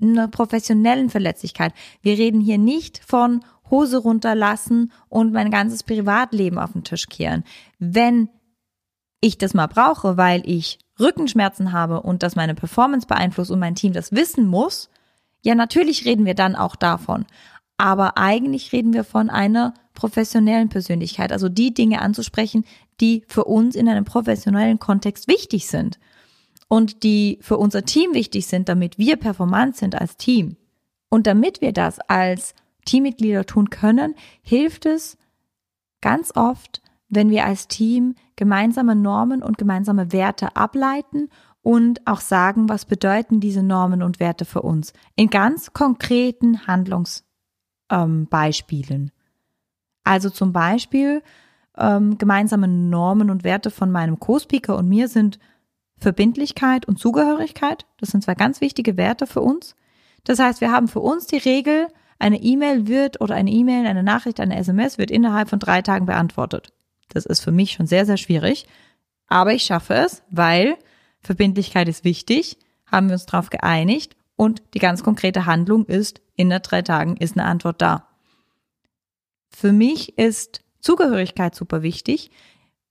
[0.00, 1.72] einer professionellen Verletzlichkeit.
[2.02, 7.44] Wir reden hier nicht von Hose runterlassen und mein ganzes Privatleben auf den Tisch kehren.
[7.78, 8.28] Wenn
[9.20, 13.74] ich das mal brauche, weil ich Rückenschmerzen habe und das meine Performance beeinflusst und mein
[13.74, 14.88] Team das wissen muss,
[15.42, 17.26] ja, natürlich reden wir dann auch davon.
[17.76, 22.64] Aber eigentlich reden wir von einer professionellen Persönlichkeit, also die Dinge anzusprechen,
[23.00, 25.98] die für uns in einem professionellen Kontext wichtig sind.
[26.70, 30.58] und die für unser Team wichtig sind, damit wir performant sind als Team.
[31.08, 35.16] Und damit wir das als Teammitglieder tun können, hilft es
[36.02, 41.30] ganz oft, wenn wir als Team gemeinsame Normen und gemeinsame Werte ableiten
[41.62, 49.02] und auch sagen, was bedeuten diese Normen und Werte für uns in ganz konkreten Handlungsbeispielen.
[49.04, 49.10] Ähm,
[50.08, 51.22] also zum Beispiel
[51.76, 55.38] ähm, gemeinsame Normen und Werte von meinem Co-Speaker und mir sind
[55.98, 57.84] Verbindlichkeit und Zugehörigkeit.
[57.98, 59.76] Das sind zwei ganz wichtige Werte für uns.
[60.24, 64.02] Das heißt, wir haben für uns die Regel, eine E-Mail wird oder eine E-Mail, eine
[64.02, 66.72] Nachricht, eine SMS wird innerhalb von drei Tagen beantwortet.
[67.10, 68.66] Das ist für mich schon sehr, sehr schwierig.
[69.28, 70.76] Aber ich schaffe es, weil
[71.20, 76.48] Verbindlichkeit ist wichtig, haben wir uns darauf geeinigt und die ganz konkrete Handlung ist, in
[76.48, 78.07] der drei Tagen ist eine Antwort da.
[79.60, 82.30] Für mich ist Zugehörigkeit super wichtig.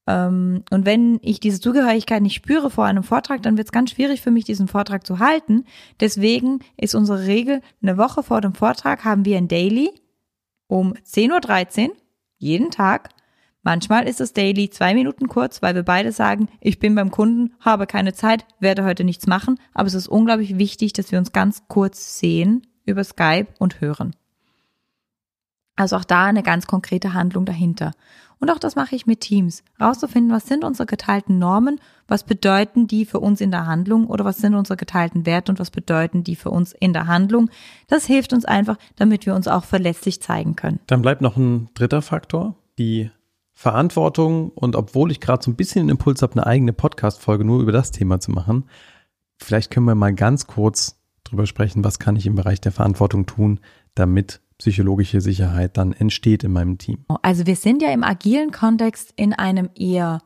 [0.06, 3.92] Ähm, und wenn ich diese Zugehörigkeit nicht spüre vor einem Vortrag, dann wird es ganz
[3.92, 5.64] schwierig für mich, diesen Vortrag zu halten.
[6.02, 9.92] Deswegen ist unsere Regel, eine Woche vor dem Vortrag haben wir ein Daily
[10.68, 11.96] um 10.13 Uhr,
[12.38, 13.12] jeden Tag.
[13.64, 17.54] Manchmal ist das Daily zwei Minuten kurz, weil wir beide sagen, ich bin beim Kunden,
[17.62, 19.58] habe keine Zeit, werde heute nichts machen.
[19.74, 24.18] Aber es ist unglaublich wichtig, dass wir uns ganz kurz sehen über Skype und hören.
[25.78, 27.94] Also auch da eine ganz konkrete Handlung dahinter.
[28.40, 29.64] Und auch das mache ich mit Teams.
[29.82, 34.26] Rauszufinden, was sind unsere geteilten Normen, was bedeuten die für uns in der Handlung oder
[34.26, 37.50] was sind unsere geteilten Werte und was bedeuten die für uns in der Handlung.
[37.88, 40.80] Das hilft uns einfach, damit wir uns auch verletzlich zeigen können.
[40.88, 43.10] Dann bleibt noch ein dritter Faktor, die
[43.54, 44.52] Verantwortung.
[44.52, 47.72] Und obwohl ich gerade so ein bisschen den Impuls habe, eine eigene Podcast-Folge nur über
[47.72, 48.66] das Thema zu machen,
[49.38, 53.26] vielleicht können wir mal ganz kurz drüber sprechen, was kann ich im Bereich der Verantwortung
[53.26, 53.60] tun,
[53.96, 57.06] damit psychologische Sicherheit dann entsteht in meinem Team.
[57.22, 60.22] Also wir sind ja im agilen Kontext in einem eher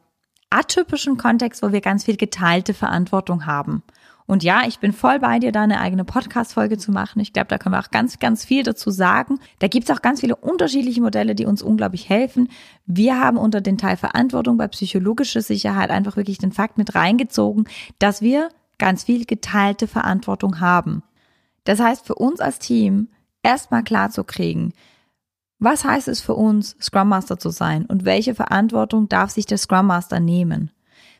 [0.50, 3.84] atypischen Kontext, wo wir ganz viel geteilte Verantwortung haben.
[4.28, 7.20] Und ja, ich bin voll bei dir, da eine eigene Podcast-Folge zu machen.
[7.20, 9.40] Ich glaube, da können wir auch ganz, ganz viel dazu sagen.
[9.60, 12.48] Da gibt es auch ganz viele unterschiedliche Modelle, die uns unglaublich helfen.
[12.86, 17.66] Wir haben unter den Teil Verantwortung bei psychologischer Sicherheit einfach wirklich den Fakt mit reingezogen,
[18.00, 21.04] dass wir ganz viel geteilte Verantwortung haben.
[21.66, 23.10] Das heißt, für uns als Team
[23.44, 24.74] erstmal klar zu kriegen,
[25.60, 29.60] was heißt es für uns, Scrum Master zu sein und welche Verantwortung darf sich der
[29.60, 30.72] Scrum Master nehmen?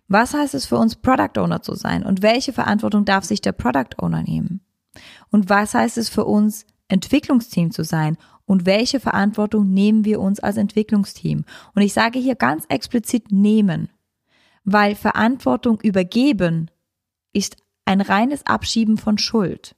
[0.08, 3.52] Was heißt es für uns, Product Owner zu sein und welche Verantwortung darf sich der
[3.52, 4.62] Product Owner nehmen?
[5.30, 10.40] Und was heißt es für uns, Entwicklungsteam zu sein und welche Verantwortung nehmen wir uns
[10.40, 11.46] als Entwicklungsteam?
[11.76, 13.90] Und ich sage hier ganz explizit nehmen,
[14.64, 16.72] weil Verantwortung übergeben
[17.32, 19.76] ist ein reines Abschieben von Schuld.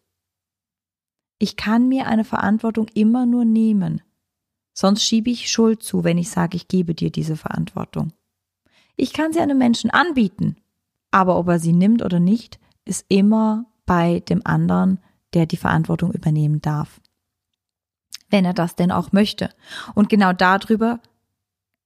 [1.44, 4.02] Ich kann mir eine Verantwortung immer nur nehmen.
[4.72, 8.14] Sonst schiebe ich Schuld zu, wenn ich sage, ich gebe dir diese Verantwortung.
[8.96, 10.56] Ich kann sie einem Menschen anbieten,
[11.12, 15.02] aber ob er sie nimmt oder nicht, ist immer bei dem anderen,
[15.34, 17.02] der die Verantwortung übernehmen darf.
[18.30, 19.50] Wenn er das denn auch möchte.
[19.96, 21.02] Und genau darüber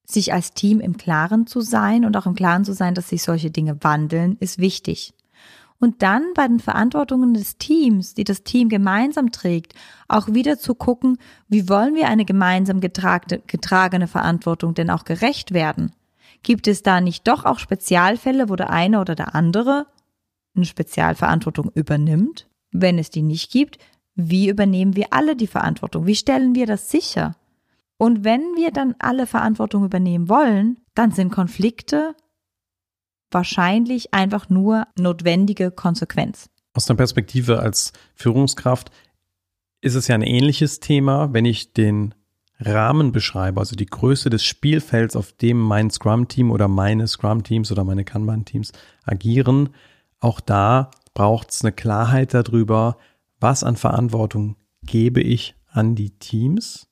[0.06, 3.24] sich als Team im Klaren zu sein und auch im Klaren zu sein, dass sich
[3.24, 5.16] solche Dinge wandeln, ist wichtig
[5.80, 9.74] und dann bei den Verantwortungen des Teams, die das Team gemeinsam trägt,
[10.08, 15.94] auch wieder zu gucken, wie wollen wir eine gemeinsam getragene Verantwortung denn auch gerecht werden?
[16.44, 19.88] Gibt es da nicht doch auch Spezialfälle, wo der eine oder der andere
[20.56, 22.48] eine Spezialverantwortung übernimmt?
[22.72, 23.78] Wenn es die nicht gibt,
[24.16, 26.08] wie übernehmen wir alle die Verantwortung?
[26.08, 27.36] Wie stellen wir das sicher?
[27.98, 32.16] Und wenn wir dann alle Verantwortung übernehmen wollen, dann sind Konflikte
[33.32, 36.50] wahrscheinlich einfach nur notwendige Konsequenz.
[36.74, 38.92] Aus der Perspektive als Führungskraft
[39.82, 42.14] ist es ja ein ähnliches Thema, wenn ich den
[42.60, 47.84] Rahmen beschreibe, also die Größe des Spielfelds, auf dem mein Scrum-Team oder meine Scrum-Teams oder
[47.84, 48.72] meine Kanban-Teams
[49.04, 49.70] agieren.
[50.20, 52.98] Auch da braucht es eine Klarheit darüber,
[53.40, 56.88] was an Verantwortung gebe ich an die Teams,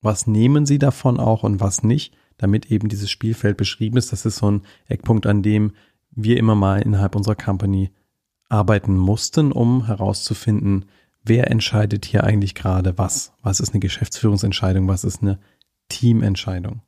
[0.00, 4.12] was nehmen sie davon auch und was nicht damit eben dieses Spielfeld beschrieben ist.
[4.12, 5.72] Das ist so ein Eckpunkt, an dem
[6.10, 7.90] wir immer mal innerhalb unserer Company
[8.48, 10.86] arbeiten mussten, um herauszufinden,
[11.24, 13.32] wer entscheidet hier eigentlich gerade was?
[13.42, 14.86] Was ist eine Geschäftsführungsentscheidung?
[14.86, 15.38] Was ist eine
[15.88, 16.82] Teamentscheidung?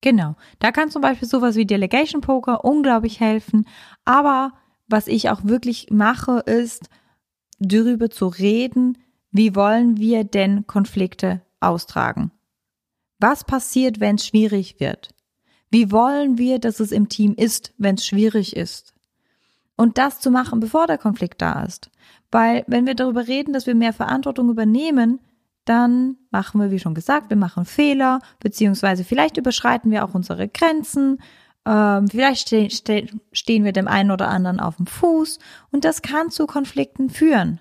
[0.00, 0.34] Genau.
[0.58, 3.66] Da kann zum Beispiel sowas wie Delegation Poker unglaublich helfen.
[4.04, 4.52] Aber
[4.88, 6.88] was ich auch wirklich mache, ist,
[7.60, 8.98] darüber zu reden,
[9.30, 12.32] wie wollen wir denn Konflikte austragen?
[13.22, 15.10] Was passiert, wenn es schwierig wird?
[15.70, 18.94] Wie wollen wir, dass es im Team ist, wenn es schwierig ist?
[19.76, 21.88] Und das zu machen, bevor der Konflikt da ist.
[22.32, 25.20] Weil wenn wir darüber reden, dass wir mehr Verantwortung übernehmen,
[25.64, 30.48] dann machen wir, wie schon gesagt, wir machen Fehler, beziehungsweise vielleicht überschreiten wir auch unsere
[30.48, 31.18] Grenzen.
[31.64, 35.38] Ähm, vielleicht ste ste stehen wir dem einen oder anderen auf dem Fuß
[35.70, 37.60] und das kann zu Konflikten führen.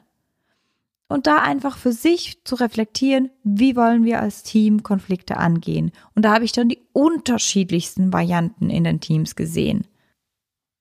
[1.12, 5.92] Und da einfach für sich zu reflektieren, wie wollen wir als Team Konflikte angehen.
[6.16, 9.86] Und da habe ich dann die unterschiedlichsten Varianten in den Teams gesehen.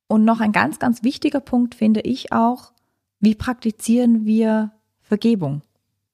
[0.06, 2.72] Und noch ein ganz, ganz wichtiger Punkt finde ich auch,
[3.18, 4.70] wie praktizieren wir
[5.00, 5.62] Vergebung?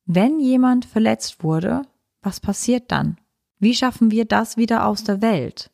[0.07, 1.83] Wenn jemand verletzt wurde,
[2.23, 3.19] was passiert dann?
[3.59, 5.71] Wie schaffen wir das wieder aus der Welt?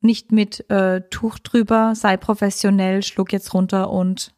[0.00, 4.32] Nicht mit äh, Tuch drüber, sei professionell, schluck jetzt runter und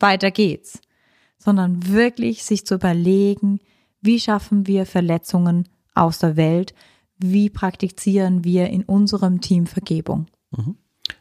[0.00, 0.80] weiter geht's,
[1.42, 3.60] sondern wirklich sich zu überlegen,
[4.00, 6.74] wie schaffen wir Verletzungen aus der Welt,
[7.18, 10.26] wie praktizieren wir in unserem Team Vergebung.
[10.50, 10.76] Mhm.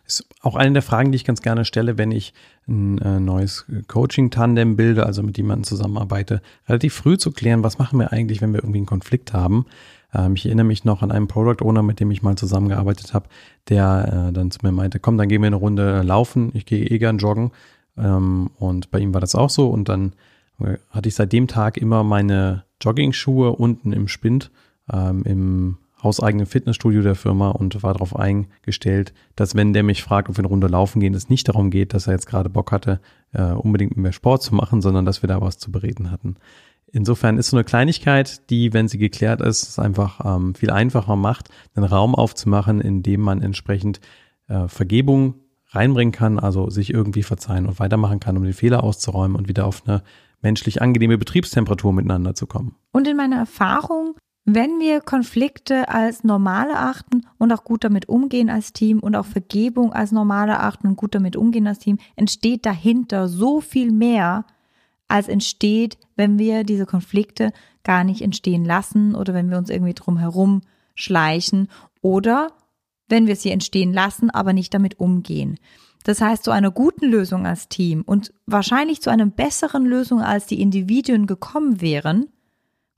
[0.05, 2.33] Ist auch eine der Fragen, die ich ganz gerne stelle, wenn ich
[2.67, 7.99] ein äh, neues Coaching-Tandem bilde, also mit jemandem zusammenarbeite, relativ früh zu klären, was machen
[7.99, 9.65] wir eigentlich, wenn wir irgendwie einen Konflikt haben.
[10.13, 13.27] Ähm, ich erinnere mich noch an einen Product Owner, mit dem ich mal zusammengearbeitet habe,
[13.69, 16.85] der äh, dann zu mir meinte, komm, dann gehen wir eine Runde laufen, ich gehe
[16.85, 17.51] eh gern joggen.
[17.97, 19.69] Ähm, und bei ihm war das auch so.
[19.69, 20.13] Und dann
[20.59, 24.51] äh, hatte ich seit dem Tag immer meine Jogging-Schuhe unten im Spind,
[24.91, 30.29] ähm, im hauseigenen Fitnessstudio der Firma und war darauf eingestellt, dass wenn der mich fragt,
[30.29, 32.71] ob wir eine Runde laufen gehen, es nicht darum geht, dass er jetzt gerade Bock
[32.71, 32.99] hatte,
[33.33, 36.37] äh, unbedingt mehr Sport zu machen, sondern dass wir da was zu bereden hatten.
[36.91, 41.15] Insofern ist so eine Kleinigkeit, die, wenn sie geklärt ist, es einfach ähm, viel einfacher
[41.15, 44.01] macht, einen Raum aufzumachen, in dem man entsprechend
[44.47, 45.35] äh, Vergebung
[45.71, 49.65] reinbringen kann, also sich irgendwie verzeihen und weitermachen kann, um den Fehler auszuräumen und wieder
[49.65, 50.03] auf eine
[50.41, 52.75] menschlich angenehme Betriebstemperatur miteinander zu kommen.
[52.91, 58.49] Und in meiner Erfahrung, wenn wir Konflikte als normal erachten und auch gut damit umgehen
[58.49, 62.65] als Team und auch Vergebung als normal erachten und gut damit umgehen als Team, entsteht
[62.65, 64.45] dahinter so viel mehr,
[65.07, 67.51] als entsteht, wenn wir diese Konflikte
[67.83, 70.61] gar nicht entstehen lassen oder wenn wir uns irgendwie drum herum
[70.95, 71.67] schleichen
[72.01, 72.49] oder
[73.11, 75.59] wenn wir sie entstehen lassen, aber nicht damit umgehen.
[76.03, 80.47] Das heißt, zu einer guten Lösung als Team und wahrscheinlich zu einer besseren Lösung, als
[80.47, 82.27] die Individuen gekommen wären,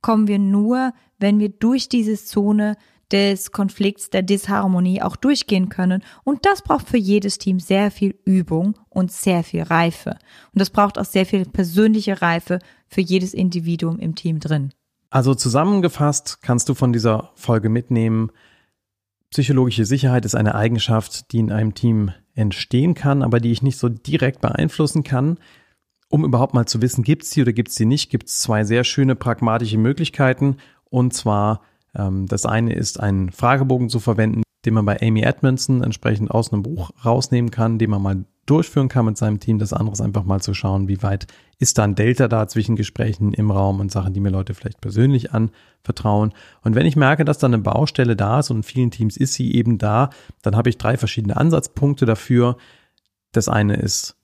[0.01, 2.77] kommen wir nur, wenn wir durch diese Zone
[3.11, 6.03] des Konflikts, der Disharmonie auch durchgehen können.
[6.23, 10.17] Und das braucht für jedes Team sehr viel Übung und sehr viel Reife.
[10.51, 14.73] Und das braucht auch sehr viel persönliche Reife für jedes Individuum im Team drin.
[15.11, 18.31] Also zusammengefasst kannst du von dieser Folge mitnehmen,
[19.33, 23.79] psychologische Sicherheit ist eine Eigenschaft, die in einem Team entstehen kann, aber die ich nicht
[23.79, 25.39] so direkt beeinflussen kann.
[26.07, 28.37] Um überhaupt mal zu wissen, gibt es die oder gibt es die nicht, gibt es
[28.37, 30.57] zwei sehr schöne pragmatische Möglichkeiten.
[30.83, 31.61] Und zwar
[31.95, 36.53] ähm, das eine ist, einen Fragebogen zu verwenden, den man bei Amy Edmondson entsprechend aus
[36.53, 39.59] einem Buch rausnehmen kann, den man mal durchführen kann mit seinem Team.
[39.59, 41.27] Das andere ist einfach mal zu schauen, wie weit
[41.59, 44.81] ist da ein Delta da zwischen Gesprächen im Raum und Sachen, die mir Leute vielleicht
[44.81, 46.33] persönlich anvertrauen.
[46.61, 49.33] Und wenn ich merke, dass da eine Baustelle da ist und in vielen Teams ist
[49.33, 50.09] sie eben da,
[50.41, 52.57] dann habe ich drei verschiedene Ansatzpunkte dafür.
[53.31, 54.17] Das eine ist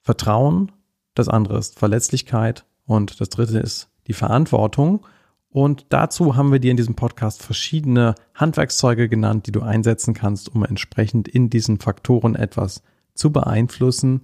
[0.00, 0.72] Vertrauen,
[1.14, 5.06] das andere ist Verletzlichkeit und das dritte ist die Verantwortung.
[5.50, 10.54] Und dazu haben wir dir in diesem Podcast verschiedene Handwerkszeuge genannt, die du einsetzen kannst,
[10.54, 12.82] um entsprechend in diesen Faktoren etwas
[13.20, 14.22] zu beeinflussen.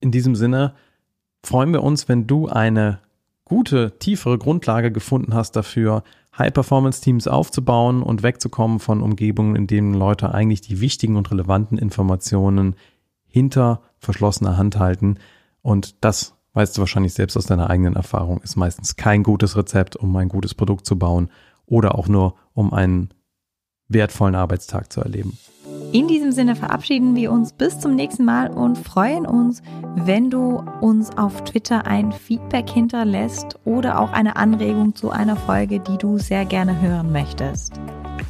[0.00, 0.74] In diesem Sinne
[1.44, 2.98] freuen wir uns, wenn du eine
[3.44, 6.02] gute, tiefere Grundlage gefunden hast dafür,
[6.38, 12.76] High-Performance-Teams aufzubauen und wegzukommen von Umgebungen, in denen Leute eigentlich die wichtigen und relevanten Informationen
[13.26, 15.18] hinter verschlossener Hand halten.
[15.60, 19.96] Und das weißt du wahrscheinlich selbst aus deiner eigenen Erfahrung, ist meistens kein gutes Rezept,
[19.96, 21.30] um ein gutes Produkt zu bauen
[21.66, 23.10] oder auch nur, um einen
[23.88, 25.38] wertvollen Arbeitstag zu erleben.
[25.92, 29.62] In diesem Sinne verabschieden wir uns bis zum nächsten Mal und freuen uns,
[29.94, 35.80] wenn du uns auf Twitter ein Feedback hinterlässt oder auch eine Anregung zu einer Folge,
[35.80, 37.74] die du sehr gerne hören möchtest.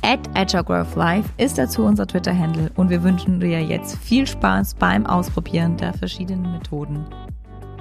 [0.03, 4.75] At Agile Growth Life ist dazu unser Twitter-Handle und wir wünschen dir jetzt viel Spaß
[4.75, 7.07] beim Ausprobieren der verschiedenen Methoden.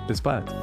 [0.07, 0.53] Bis bald.